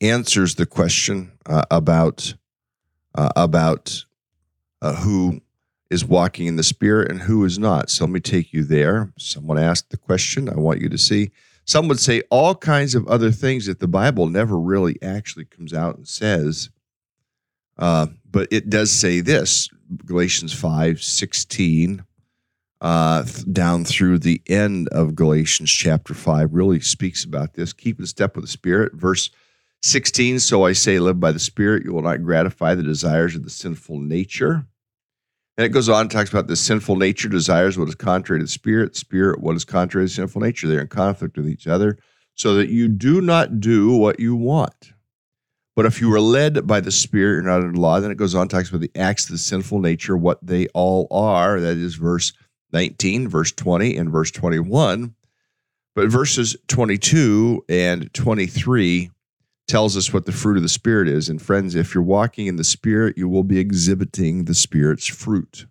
answers 0.00 0.54
the 0.54 0.66
question 0.66 1.32
uh, 1.46 1.64
about 1.70 2.34
uh, 3.14 3.30
about 3.36 4.04
uh, 4.82 4.96
who 4.96 5.40
is 5.90 6.04
walking 6.04 6.46
in 6.46 6.56
the 6.56 6.62
spirit 6.62 7.10
and 7.10 7.22
who 7.22 7.44
is 7.44 7.58
not. 7.58 7.90
So 7.90 8.04
let 8.04 8.12
me 8.12 8.20
take 8.20 8.52
you 8.52 8.64
there. 8.64 9.12
Someone 9.18 9.58
asked 9.58 9.90
the 9.90 9.96
question. 9.96 10.48
I 10.48 10.56
want 10.56 10.80
you 10.80 10.88
to 10.88 10.98
see. 10.98 11.30
Some 11.64 11.88
would 11.88 12.00
say 12.00 12.22
all 12.30 12.54
kinds 12.54 12.94
of 12.94 13.06
other 13.06 13.30
things 13.30 13.66
that 13.66 13.80
the 13.80 13.88
Bible 13.88 14.28
never 14.28 14.58
really 14.58 15.00
actually 15.02 15.46
comes 15.46 15.72
out 15.72 15.96
and 15.96 16.06
says. 16.06 16.68
Uh, 17.78 18.08
but 18.30 18.48
it 18.50 18.68
does 18.68 18.92
say 18.92 19.20
this 19.20 19.68
Galatians 20.04 20.52
5 20.52 21.02
16 21.02 22.04
uh, 22.84 23.24
down 23.50 23.82
through 23.82 24.18
the 24.18 24.42
end 24.46 24.88
of 24.90 25.14
Galatians 25.14 25.70
chapter 25.70 26.12
5 26.12 26.52
really 26.52 26.80
speaks 26.80 27.24
about 27.24 27.54
this. 27.54 27.72
Keep 27.72 27.98
in 27.98 28.04
step 28.04 28.36
with 28.36 28.44
the 28.44 28.50
Spirit. 28.50 28.92
Verse 28.92 29.30
16 29.80 30.38
So 30.38 30.66
I 30.66 30.74
say, 30.74 30.98
live 30.98 31.18
by 31.18 31.32
the 31.32 31.38
Spirit, 31.38 31.84
you 31.84 31.94
will 31.94 32.02
not 32.02 32.22
gratify 32.22 32.74
the 32.74 32.82
desires 32.82 33.34
of 33.34 33.42
the 33.42 33.48
sinful 33.48 34.00
nature. 34.00 34.66
And 35.56 35.64
it 35.64 35.70
goes 35.70 35.88
on 35.88 36.02
and 36.02 36.10
talks 36.10 36.28
about 36.28 36.46
the 36.46 36.56
sinful 36.56 36.96
nature 36.96 37.30
desires 37.30 37.78
what 37.78 37.88
is 37.88 37.94
contrary 37.94 38.40
to 38.40 38.44
the 38.44 38.50
Spirit, 38.50 38.96
Spirit 38.96 39.40
what 39.40 39.56
is 39.56 39.64
contrary 39.64 40.06
to 40.06 40.10
the 40.10 40.14
sinful 40.14 40.42
nature. 40.42 40.68
They're 40.68 40.82
in 40.82 40.88
conflict 40.88 41.38
with 41.38 41.48
each 41.48 41.66
other, 41.66 41.96
so 42.34 42.54
that 42.56 42.68
you 42.68 42.88
do 42.88 43.22
not 43.22 43.60
do 43.60 43.96
what 43.96 44.20
you 44.20 44.36
want. 44.36 44.92
But 45.74 45.86
if 45.86 46.02
you 46.02 46.12
are 46.12 46.20
led 46.20 46.66
by 46.66 46.80
the 46.80 46.92
Spirit, 46.92 47.36
you're 47.36 47.42
not 47.44 47.62
under 47.62 47.78
law. 47.78 47.98
Then 47.98 48.10
it 48.10 48.18
goes 48.18 48.34
on, 48.34 48.46
talks 48.46 48.68
about 48.68 48.82
the 48.82 48.92
acts 48.94 49.24
of 49.24 49.30
the 49.30 49.38
sinful 49.38 49.80
nature, 49.80 50.18
what 50.18 50.44
they 50.44 50.66
all 50.74 51.08
are. 51.10 51.60
That 51.60 51.78
is 51.78 51.94
verse 51.94 52.34
19, 52.74 53.28
verse 53.28 53.52
20, 53.52 53.96
and 53.96 54.10
verse 54.10 54.30
21. 54.30 55.14
But 55.94 56.08
verses 56.10 56.56
22 56.66 57.64
and 57.68 58.12
23 58.12 59.10
tells 59.68 59.96
us 59.96 60.12
what 60.12 60.26
the 60.26 60.32
fruit 60.32 60.56
of 60.56 60.62
the 60.64 60.68
Spirit 60.68 61.08
is. 61.08 61.28
And 61.28 61.40
friends, 61.40 61.76
if 61.76 61.94
you're 61.94 62.02
walking 62.02 62.48
in 62.48 62.56
the 62.56 62.64
Spirit, 62.64 63.16
you 63.16 63.28
will 63.28 63.44
be 63.44 63.60
exhibiting 63.60 64.44
the 64.44 64.54
Spirit's 64.54 65.06
fruit. 65.06 65.66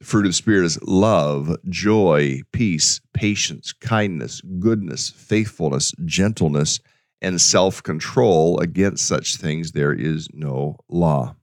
The 0.00 0.06
fruit 0.06 0.26
of 0.26 0.30
the 0.30 0.34
Spirit 0.34 0.64
is 0.64 0.82
love, 0.82 1.54
joy, 1.68 2.40
peace, 2.52 3.00
patience, 3.12 3.72
kindness, 3.74 4.40
goodness, 4.58 5.10
faithfulness, 5.10 5.92
gentleness, 6.04 6.80
and 7.20 7.40
self 7.40 7.82
control. 7.82 8.58
Against 8.60 9.06
such 9.06 9.36
things 9.36 9.72
there 9.72 9.92
is 9.92 10.28
no 10.32 10.76
law. 10.88 11.36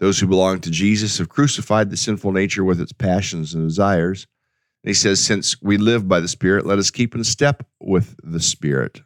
Those 0.00 0.18
who 0.18 0.26
belong 0.26 0.60
to 0.60 0.70
Jesus 0.70 1.18
have 1.18 1.28
crucified 1.28 1.90
the 1.90 1.96
sinful 1.96 2.32
nature 2.32 2.64
with 2.64 2.80
its 2.80 2.92
passions 2.92 3.54
and 3.54 3.68
desires. 3.68 4.26
And 4.82 4.88
he 4.88 4.94
says, 4.94 5.22
Since 5.22 5.60
we 5.62 5.76
live 5.76 6.08
by 6.08 6.20
the 6.20 6.28
Spirit, 6.28 6.66
let 6.66 6.78
us 6.78 6.90
keep 6.90 7.14
in 7.14 7.22
step 7.22 7.66
with 7.78 8.16
the 8.24 8.40
Spirit. 8.40 9.02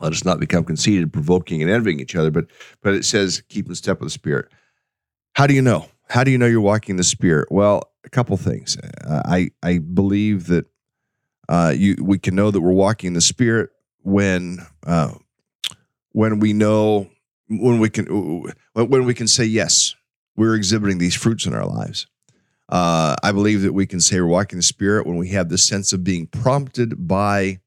Let 0.00 0.12
us 0.12 0.24
not 0.24 0.40
become 0.40 0.64
conceited, 0.64 1.12
provoking, 1.12 1.62
and 1.62 1.70
envying 1.70 2.00
each 2.00 2.16
other, 2.16 2.30
but, 2.30 2.46
but 2.82 2.94
it 2.94 3.04
says, 3.04 3.42
keep 3.48 3.68
in 3.68 3.74
step 3.74 4.00
with 4.00 4.08
the 4.08 4.12
Spirit. 4.12 4.50
How 5.34 5.46
do 5.46 5.54
you 5.54 5.62
know? 5.62 5.88
How 6.08 6.24
do 6.24 6.30
you 6.30 6.38
know 6.38 6.46
you're 6.46 6.60
walking 6.60 6.96
the 6.96 7.04
Spirit? 7.04 7.50
Well, 7.50 7.90
a 8.04 8.10
couple 8.10 8.36
things. 8.36 8.76
I, 9.04 9.50
I 9.62 9.78
believe 9.78 10.46
that 10.48 10.66
uh, 11.48 11.72
you, 11.76 11.96
we 12.00 12.18
can 12.18 12.34
know 12.34 12.50
that 12.50 12.60
we're 12.60 12.72
walking 12.72 13.14
the 13.14 13.20
Spirit 13.20 13.70
when, 14.02 14.58
uh, 14.86 15.14
when 16.10 16.38
we 16.38 16.52
know 16.52 17.08
when 17.48 17.78
we 17.78 17.90
can 17.90 18.06
when 18.72 19.04
we 19.04 19.14
can 19.14 19.28
say 19.28 19.44
yes, 19.44 19.94
we're 20.36 20.54
exhibiting 20.54 20.98
these 20.98 21.14
fruits 21.14 21.46
in 21.46 21.54
our 21.54 21.66
lives. 21.66 22.06
Uh, 22.68 23.14
I 23.22 23.32
believe 23.32 23.62
that 23.62 23.74
we 23.74 23.86
can 23.86 24.00
say 24.00 24.20
we're 24.20 24.26
walking 24.26 24.58
the 24.58 24.62
Spirit 24.62 25.06
when 25.06 25.16
we 25.16 25.28
have 25.28 25.48
this 25.48 25.66
sense 25.66 25.92
of 25.92 26.02
being 26.02 26.26
prompted 26.26 27.06
by 27.06 27.60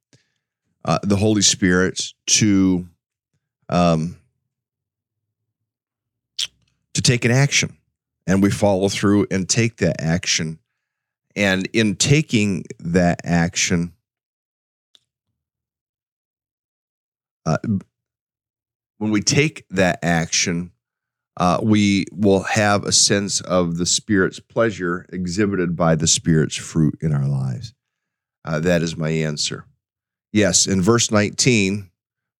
uh, 0.85 0.99
the 1.03 1.15
Holy 1.15 1.43
Spirit 1.43 2.01
to 2.27 2.87
um, 3.69 4.17
to 6.93 7.01
take 7.01 7.25
an 7.25 7.31
action, 7.31 7.77
and 8.25 8.41
we 8.41 8.49
follow 8.49 8.89
through 8.89 9.27
and 9.29 9.47
take 9.47 9.77
that 9.77 10.01
action. 10.01 10.59
And 11.35 11.67
in 11.71 11.95
taking 11.95 12.65
that 12.79 13.21
action, 13.23 13.93
uh, 17.45 17.59
when 18.97 19.11
we 19.11 19.21
take 19.21 19.65
that 19.69 19.99
action, 20.03 20.71
uh, 21.37 21.59
we 21.61 22.05
will 22.11 22.41
have 22.41 22.83
a 22.83 22.91
sense 22.91 23.41
of 23.41 23.77
the 23.77 23.85
Spirit's 23.85 24.39
pleasure 24.39 25.05
exhibited 25.11 25.75
by 25.75 25.95
the 25.95 26.07
Spirit's 26.07 26.55
fruit 26.55 26.97
in 27.01 27.13
our 27.13 27.27
lives. 27.27 27.73
Uh, 28.43 28.59
that 28.59 28.81
is 28.81 28.97
my 28.97 29.09
answer. 29.09 29.65
Yes, 30.33 30.67
in 30.67 30.81
verse 30.81 31.11
19, 31.11 31.89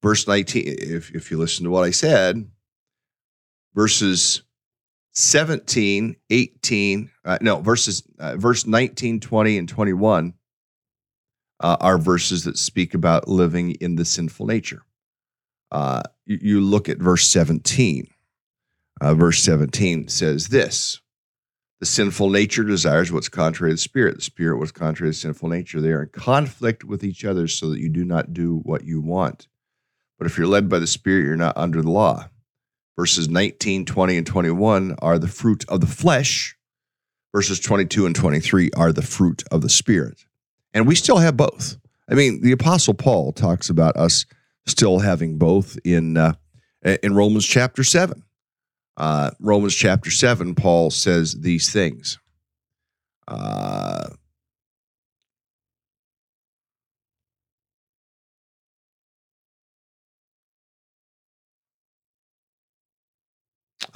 verse 0.02 0.28
19, 0.28 0.64
if, 0.66 1.12
if 1.12 1.32
you 1.32 1.38
listen 1.38 1.64
to 1.66 1.70
what 1.70 1.84
I 1.84 1.92
said, 1.92 2.50
verses 3.76 4.42
17, 5.14 6.16
18, 6.30 7.12
uh, 7.24 7.38
no, 7.42 7.60
verses, 7.60 8.04
uh, 8.20 8.36
verse 8.36 8.66
19, 8.66 9.20
20, 9.20 9.58
and 9.58 9.70
21 9.70 10.34
uh, 11.60 11.78
are 11.80 11.98
verses 11.98 12.44
that 12.46 12.58
speak 12.58 12.94
about 12.94 13.28
living 13.28 13.72
in 13.72 13.96
the 13.96 14.06
sinful 14.06 14.48
nature 14.48 14.84
uh, 15.72 16.04
you, 16.26 16.62
look 16.62 16.90
at 16.90 16.98
verse 16.98 17.28
17. 17.28 18.08
Uh, 19.00 19.14
verse 19.14 19.44
17 19.44 20.08
says 20.08 20.48
this 20.48 21.00
The 21.80 21.86
sinful 21.86 22.30
nature 22.30 22.64
desires 22.64 23.12
what's 23.12 23.30
contrary 23.30 23.72
to 23.72 23.76
the 23.76 23.82
spirit. 23.82 24.16
The 24.16 24.22
spirit 24.22 24.58
what's 24.58 24.72
contrary 24.72 25.12
to 25.12 25.18
sinful 25.18 25.50
nature. 25.50 25.82
They 25.82 25.92
are 25.92 26.04
in 26.04 26.10
conflict 26.10 26.84
with 26.84 27.04
each 27.04 27.26
other 27.26 27.48
so 27.48 27.70
that 27.70 27.80
you 27.80 27.90
do 27.90 28.06
not 28.06 28.34
do 28.34 28.62
what 28.64 28.84
you 28.84 29.02
want. 29.02 29.48
But 30.18 30.26
if 30.26 30.38
you're 30.38 30.48
led 30.48 30.70
by 30.70 30.80
the 30.80 30.88
spirit, 30.88 31.26
you're 31.26 31.36
not 31.36 31.58
under 31.58 31.82
the 31.82 31.92
law. 31.92 32.30
Verses 32.96 33.30
19, 33.30 33.86
20, 33.86 34.18
and 34.18 34.26
21 34.26 34.96
are 35.00 35.20
the 35.20 35.28
fruit 35.28 35.64
of 35.70 35.82
the 35.82 35.88
flesh. 35.88 36.58
Verses 37.34 37.60
22 37.60 38.08
and 38.08 38.16
23 38.16 38.72
are 38.76 38.92
the 38.92 39.04
fruit 39.04 39.44
of 39.52 39.62
the 39.62 39.70
spirit. 39.70 40.26
And 40.74 40.88
we 40.88 40.96
still 40.96 41.18
have 41.18 41.38
both. 41.38 41.78
I 42.10 42.16
mean, 42.16 42.42
the 42.42 42.54
Apostle 42.54 42.96
Paul 42.96 43.34
talks 43.34 43.70
about 43.70 43.96
us 43.96 44.26
still 44.68 45.00
having 45.00 45.38
both 45.38 45.78
in 45.84 46.18
uh, 46.18 46.34
in 46.84 47.16
Romans 47.16 47.46
chapter 47.46 47.84
seven. 47.84 48.24
Uh, 48.96 49.32
Romans 49.40 49.76
chapter 49.76 50.12
seven, 50.12 50.56
Paul 50.56 50.90
says 50.90 51.34
these 51.42 51.72
things. 51.72 52.20
Uh, 53.28 54.10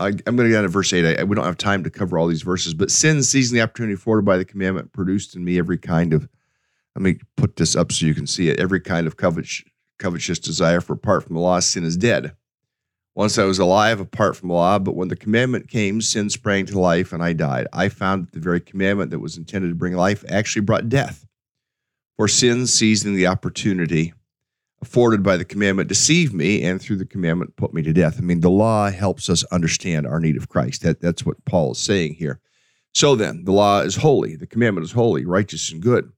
I, 0.01 0.07
am 0.07 0.36
going 0.36 0.38
to 0.38 0.49
get 0.49 0.63
out 0.63 0.69
verse 0.69 0.91
8. 0.91 1.19
I, 1.19 1.23
we 1.23 1.36
don't 1.36 1.45
have 1.45 1.57
time 1.57 1.84
to 1.84 1.89
cover 1.89 2.17
all 2.17 2.27
these 2.27 2.41
verses, 2.41 2.73
but 2.73 2.91
sin, 2.91 3.21
seizing 3.23 3.55
the 3.55 3.62
opportunity 3.62 3.93
afforded 3.93 4.25
by 4.25 4.38
the 4.38 4.45
commandment, 4.45 4.93
produced 4.93 5.36
in 5.36 5.43
me 5.43 5.60
every 5.60 5.77
kind 5.77 6.13
of, 6.13 6.27
let 6.95 7.03
me 7.03 7.19
put 7.38 7.55
this 7.55 7.75
up 7.75 7.91
so 7.91 8.05
you 8.05 8.15
can 8.15 8.27
see 8.27 8.49
it, 8.49 8.60
every 8.60 8.79
kind 8.79 9.05
of 9.07 9.17
covet, 9.17 9.47
covetous 10.02 10.40
desire, 10.40 10.82
for 10.82 10.94
apart 10.94 11.24
from 11.24 11.36
the 11.36 11.42
law, 11.42 11.60
sin 11.60 11.84
is 11.84 11.96
dead. 11.96 12.34
Once 13.14 13.38
I 13.38 13.44
was 13.44 13.60
alive 13.60 14.00
apart 14.00 14.36
from 14.36 14.50
the 14.50 14.56
law, 14.56 14.80
but 14.80 14.96
when 14.96 15.10
the 15.10 15.16
commandment 15.16 15.70
came, 15.70 16.02
sin 16.02 16.30
sprang 16.30 16.66
to 16.68 16.80
life 16.80 17.12
and 17.14 17.22
I 17.22 17.34
died. 17.34 17.68
I 17.74 17.90
found 17.90 18.26
that 18.26 18.34
the 18.34 18.40
very 18.40 18.62
commandment 18.62 19.12
that 19.12 19.20
was 19.20 19.38
intended 19.38 19.70
to 19.70 19.76
bring 19.76 19.96
life 19.96 20.24
actually 20.30 20.64
brought 20.64 20.90
death. 20.90 21.26
For 22.16 22.28
sin, 22.28 22.68
seizing 22.68 23.16
the 23.16 23.28
opportunity 23.28 24.14
afforded 24.82 25.22
by 25.22 25.38
the 25.38 25.46
commandment, 25.46 25.90
deceived 25.90 26.34
me 26.34 26.64
and 26.64 26.82
through 26.82 26.96
the 26.98 27.06
commandment 27.06 27.56
put 27.58 27.74
me 27.74 27.82
to 27.84 27.94
death. 27.94 28.16
I 28.18 28.22
mean, 28.22 28.40
the 28.40 28.50
law 28.50 28.90
helps 28.90 29.30
us 29.30 29.44
understand 29.46 30.08
our 30.08 30.20
need 30.20 30.38
of 30.38 30.50
Christ. 30.50 30.82
That, 30.82 31.02
that's 31.02 31.26
what 31.26 31.44
Paul 31.46 31.74
is 31.74 31.78
saying 31.78 32.16
here. 32.16 32.40
So 32.94 33.16
then, 33.16 33.44
the 33.44 33.52
law 33.52 33.82
is 33.82 33.98
holy, 33.98 34.36
the 34.36 34.48
commandment 34.48 34.86
is 34.86 34.92
holy, 34.94 35.26
righteous, 35.26 35.72
and 35.72 35.82
good 35.82 36.12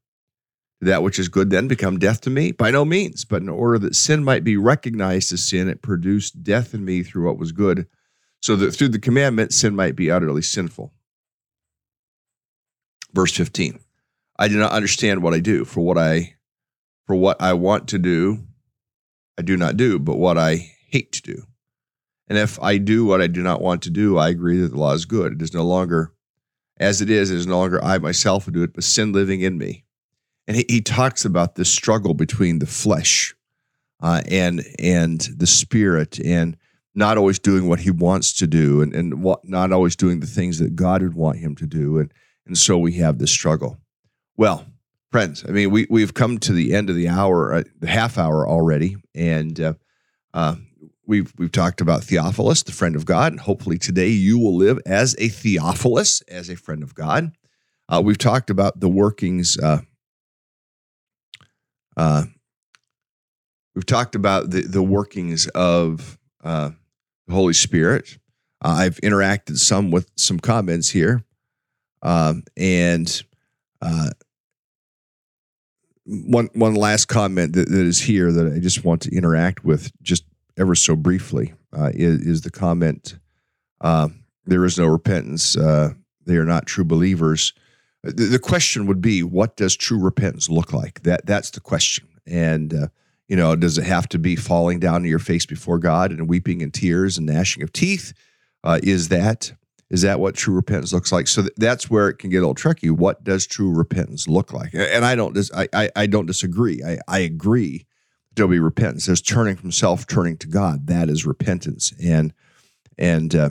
that 0.83 1.03
which 1.03 1.19
is 1.19 1.29
good 1.29 1.49
then 1.49 1.67
become 1.67 1.99
death 1.99 2.21
to 2.21 2.29
me? 2.29 2.51
By 2.51 2.71
no 2.71 2.85
means, 2.85 3.25
but 3.25 3.41
in 3.41 3.49
order 3.49 3.79
that 3.79 3.95
sin 3.95 4.23
might 4.23 4.43
be 4.43 4.57
recognized 4.57 5.33
as 5.33 5.47
sin, 5.47 5.67
it 5.67 5.81
produced 5.81 6.43
death 6.43 6.73
in 6.73 6.85
me 6.85 7.03
through 7.03 7.25
what 7.25 7.37
was 7.37 7.51
good, 7.51 7.87
so 8.41 8.55
that 8.55 8.71
through 8.71 8.89
the 8.89 8.99
commandment, 8.99 9.53
sin 9.53 9.75
might 9.75 9.95
be 9.95 10.11
utterly 10.11 10.41
sinful. 10.41 10.93
Verse 13.13 13.33
15 13.33 13.79
I 14.37 14.47
do 14.47 14.57
not 14.57 14.71
understand 14.71 15.21
what 15.21 15.33
I 15.33 15.39
do, 15.39 15.65
for 15.65 15.81
what 15.81 15.97
I 15.97 16.35
for 17.05 17.15
what 17.15 17.41
I 17.41 17.53
want 17.53 17.89
to 17.89 17.99
do, 17.99 18.45
I 19.37 19.41
do 19.41 19.57
not 19.57 19.77
do, 19.77 19.99
but 19.99 20.17
what 20.17 20.37
I 20.37 20.55
hate 20.87 21.11
to 21.13 21.21
do. 21.21 21.43
And 22.27 22.37
if 22.37 22.61
I 22.61 22.77
do 22.77 23.05
what 23.05 23.21
I 23.21 23.27
do 23.27 23.43
not 23.43 23.61
want 23.61 23.83
to 23.83 23.89
do, 23.89 24.17
I 24.17 24.29
agree 24.29 24.59
that 24.59 24.69
the 24.69 24.79
law 24.79 24.93
is 24.93 25.05
good. 25.05 25.33
It 25.33 25.41
is 25.41 25.53
no 25.53 25.65
longer 25.65 26.13
as 26.77 27.01
it 27.01 27.09
is, 27.09 27.29
it 27.29 27.37
is 27.37 27.47
no 27.47 27.59
longer 27.59 27.83
I 27.83 27.97
myself 27.99 28.45
who 28.45 28.51
do 28.51 28.63
it, 28.63 28.73
but 28.73 28.83
sin 28.83 29.13
living 29.13 29.41
in 29.41 29.57
me 29.57 29.85
and 30.47 30.57
he, 30.57 30.65
he 30.67 30.81
talks 30.81 31.25
about 31.25 31.55
this 31.55 31.71
struggle 31.71 32.13
between 32.13 32.59
the 32.59 32.65
flesh 32.65 33.35
uh, 34.01 34.21
and 34.29 34.65
and 34.79 35.21
the 35.37 35.47
spirit 35.47 36.19
and 36.19 36.57
not 36.95 37.17
always 37.17 37.39
doing 37.39 37.67
what 37.67 37.79
he 37.79 37.91
wants 37.91 38.33
to 38.33 38.47
do 38.47 38.81
and, 38.81 38.93
and 38.93 39.23
what, 39.23 39.43
not 39.47 39.71
always 39.71 39.95
doing 39.95 40.19
the 40.19 40.27
things 40.27 40.59
that 40.59 40.75
God 40.75 41.01
would 41.01 41.15
want 41.15 41.39
him 41.39 41.55
to 41.55 41.65
do. 41.65 41.97
And, 41.97 42.13
and 42.45 42.57
so 42.57 42.77
we 42.77 42.93
have 42.93 43.17
this 43.17 43.31
struggle. 43.31 43.79
Well, 44.37 44.65
friends, 45.11 45.43
I 45.47 45.51
mean, 45.51 45.71
we, 45.71 45.87
we've 45.89 46.13
come 46.13 46.37
to 46.39 46.53
the 46.53 46.73
end 46.73 46.89
of 46.89 46.95
the 46.95 47.07
hour, 47.07 47.53
uh, 47.53 47.63
the 47.79 47.87
half 47.87 48.17
hour 48.17 48.47
already. 48.47 48.97
And 49.15 49.59
uh, 49.59 49.73
uh, 50.33 50.55
we've, 51.07 51.33
we've 51.37 51.51
talked 51.51 51.81
about 51.81 52.03
Theophilus, 52.03 52.63
the 52.63 52.71
friend 52.71 52.95
of 52.95 53.05
God. 53.05 53.33
And 53.33 53.41
hopefully 53.41 53.79
today 53.79 54.09
you 54.09 54.37
will 54.37 54.55
live 54.55 54.79
as 54.85 55.15
a 55.17 55.29
Theophilus, 55.29 56.21
as 56.27 56.49
a 56.49 56.55
friend 56.55 56.83
of 56.83 56.93
God. 56.93 57.31
Uh, 57.89 58.01
we've 58.03 58.17
talked 58.17 58.49
about 58.49 58.79
the 58.79 58.89
workings 58.89 59.57
uh, 61.97 62.23
we've 63.75 63.85
talked 63.85 64.15
about 64.15 64.49
the, 64.49 64.61
the 64.61 64.83
workings 64.83 65.47
of 65.47 66.17
uh, 66.43 66.71
the 67.27 67.33
Holy 67.33 67.53
Spirit. 67.53 68.17
Uh, 68.63 68.75
I've 68.79 68.97
interacted 68.97 69.57
some 69.57 69.91
with 69.91 70.09
some 70.15 70.39
comments 70.39 70.89
here. 70.89 71.23
Um, 72.01 72.43
and 72.57 73.23
uh, 73.81 74.09
one 76.05 76.49
one 76.53 76.75
last 76.75 77.05
comment 77.05 77.53
that, 77.53 77.69
that 77.69 77.85
is 77.85 78.01
here 78.01 78.31
that 78.31 78.53
I 78.53 78.59
just 78.59 78.83
want 78.83 79.01
to 79.03 79.15
interact 79.15 79.63
with 79.63 79.91
just 80.01 80.25
ever 80.57 80.75
so 80.75 80.97
briefly 80.97 81.53
uh, 81.75 81.91
is, 81.93 82.19
is, 82.21 82.41
the 82.41 82.51
comment 82.51 83.17
uh, 83.79 84.09
there 84.45 84.65
is 84.65 84.77
no 84.77 84.85
repentance. 84.85 85.53
They 85.53 86.37
are 86.37 86.45
not 86.45 86.65
true 86.65 86.83
believers 86.85 87.53
the, 88.03 88.39
question 88.39 88.85
would 88.85 89.01
be, 89.01 89.23
what 89.23 89.55
does 89.55 89.75
true 89.75 89.99
repentance 89.99 90.49
look 90.49 90.73
like? 90.73 91.03
That 91.03 91.25
that's 91.25 91.51
the 91.51 91.61
question. 91.61 92.07
And 92.25 92.73
uh, 92.73 92.87
you 93.27 93.35
know, 93.35 93.55
does 93.55 93.77
it 93.77 93.85
have 93.85 94.07
to 94.09 94.19
be 94.19 94.35
falling 94.35 94.79
down 94.79 95.03
to 95.03 95.09
your 95.09 95.19
face 95.19 95.45
before 95.45 95.79
God 95.79 96.11
and 96.11 96.27
weeping 96.27 96.61
and 96.61 96.73
tears 96.73 97.17
and 97.17 97.25
gnashing 97.25 97.63
of 97.63 97.71
teeth? 97.71 98.13
Uh, 98.63 98.79
is 98.83 99.09
that 99.09 99.53
is 99.89 100.01
that 100.01 100.19
what 100.19 100.35
true 100.35 100.55
repentance 100.55 100.91
looks 100.91 101.11
like? 101.11 101.27
So 101.27 101.43
th- 101.43 101.53
that's 101.55 101.89
where 101.89 102.09
it 102.09 102.15
can 102.15 102.29
get 102.29 102.37
a 102.37 102.41
little 102.41 102.55
tricky. 102.55 102.89
What 102.89 103.23
does 103.23 103.45
true 103.45 103.71
repentance 103.71 104.27
look 104.27 104.51
like? 104.51 104.73
And 104.73 105.05
I 105.05 105.15
don't 105.15 105.33
dis- 105.33 105.51
I, 105.53 105.67
I, 105.71 105.89
I 105.95 106.07
don't 106.07 106.25
disagree. 106.25 106.83
I, 106.83 106.97
I 107.07 107.19
agree. 107.19 107.85
There'll 108.35 108.49
be 108.49 108.59
repentance. 108.59 109.05
There's 109.05 109.21
turning 109.21 109.55
from 109.55 109.71
self, 109.71 110.07
turning 110.07 110.37
to 110.37 110.47
God. 110.47 110.87
That 110.87 111.09
is 111.09 111.25
repentance. 111.25 111.93
And 112.03 112.33
and 112.97 113.35
uh, 113.35 113.49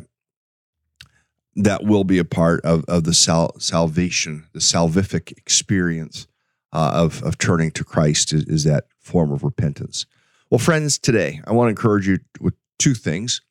that 1.55 1.85
will 1.85 2.05
be 2.05 2.19
a 2.19 2.25
part 2.25 2.61
of, 2.65 2.85
of 2.87 3.05
the 3.05 3.15
sal- 3.15 3.59
salvation, 3.59 4.47
the 4.53 4.61
salvific 4.61 5.33
experience 5.33 6.27
uh, 6.73 6.93
of, 6.95 7.23
of 7.23 7.39
turning 7.39 7.71
to 7.73 7.85
Christ 7.85 8.33
is, 8.33 8.45
is, 8.45 8.65
that 8.65 8.85
form 8.99 9.31
of 9.31 9.43
repentance. 9.43 10.07
Well, 10.51 10.59
friends, 10.59 10.99
today 10.99 11.41
I 11.47 11.53
want 11.53 11.67
to 11.67 11.71
encourage 11.71 12.09
you 12.09 12.19
with 12.41 12.55
two 12.79 12.95
things. 12.95 13.43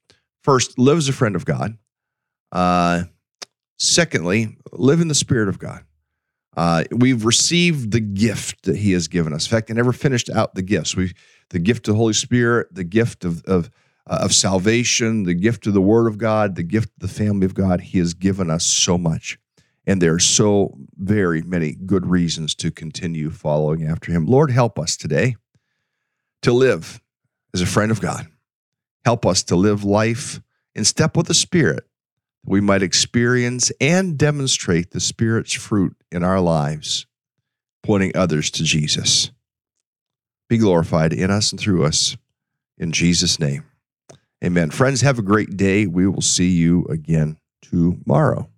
First, 0.42 0.80
live 0.80 0.98
as 0.98 1.08
a 1.08 1.14
friend 1.14 1.36
of 1.36 1.46
God. 1.46 1.78
Uh, 2.52 3.04
secondly, 3.78 4.58
live 4.72 5.02
in 5.02 5.08
the 5.08 5.16
Spirit 5.16 5.50
of 5.50 5.60
God. 5.60 5.84
Uh, 6.58 6.84
we've 6.92 7.24
received 7.24 7.92
the 7.92 8.00
gift 8.00 8.64
that 8.64 8.78
He 8.78 8.92
has 8.92 9.08
given 9.08 9.34
us. 9.34 9.46
In 9.46 9.52
fact, 9.52 9.70
I 9.72 9.74
never 9.74 9.94
finished 9.94 10.30
out 10.30 10.56
the 10.56 10.62
gifts. 10.62 10.96
We, 10.96 11.14
the 11.50 11.60
gift 11.60 11.88
of 11.88 11.94
the 11.94 11.98
Holy 11.98 12.14
Spirit, 12.14 12.68
the 12.72 12.84
gift 12.84 13.24
of, 13.24 13.44
of 13.46 13.70
uh, 14.10 14.20
of 14.22 14.34
salvation, 14.34 15.24
the 15.24 15.34
gift 15.34 15.68
of 15.68 15.74
the 15.74 15.82
Word 15.82 16.08
of 16.08 16.18
God, 16.18 16.56
the 16.56 16.64
gift 16.64 16.90
of 16.90 17.08
the 17.08 17.14
family 17.14 17.46
of 17.46 17.54
God. 17.54 17.82
He 17.82 18.00
has 18.00 18.14
given 18.14 18.50
us 18.50 18.66
so 18.66 18.98
much. 18.98 19.38
And 19.86 20.02
there 20.02 20.14
are 20.14 20.20
so 20.20 20.78
very 20.98 21.42
many 21.42 21.74
good 21.74 22.06
reasons 22.06 22.54
to 22.56 22.72
continue 22.72 23.30
following 23.30 23.84
after 23.84 24.12
Him. 24.12 24.26
Lord, 24.26 24.52
help 24.52 24.78
us 24.78 24.96
today 24.96 25.36
to 26.44 26.52
live 26.52 27.02
as 27.54 27.62
a 27.62 27.66
friend 27.66 27.92
of 27.92 28.02
God. 28.02 28.28
Help 29.06 29.26
us 29.26 29.44
to 29.44 29.56
live 29.56 29.84
life 29.84 30.42
in 30.76 30.86
step 30.86 31.18
with 31.18 31.28
the 31.28 31.34
Spirit. 31.34 31.86
That 32.44 32.52
we 32.52 32.62
might 32.62 32.84
experience 32.84 33.72
and 33.80 34.18
demonstrate 34.18 34.92
the 34.92 35.00
Spirit's 35.00 35.54
fruit 35.54 35.96
in 36.12 36.24
our 36.24 36.40
lives, 36.40 37.06
pointing 37.84 38.16
others 38.16 38.52
to 38.52 38.64
Jesus. 38.64 39.32
Be 40.48 40.58
glorified 40.58 41.14
in 41.14 41.32
us 41.32 41.52
and 41.52 41.60
through 41.60 41.86
us. 41.86 42.18
In 42.78 42.92
Jesus' 42.92 43.40
name. 43.40 43.64
Amen. 44.44 44.72
Friends, 44.72 45.02
have 45.02 45.20
a 45.20 45.24
great 45.24 45.56
day. 45.56 45.88
We 45.88 46.08
will 46.08 46.22
see 46.22 46.50
you 46.50 46.86
again 46.86 47.38
tomorrow. 47.62 48.51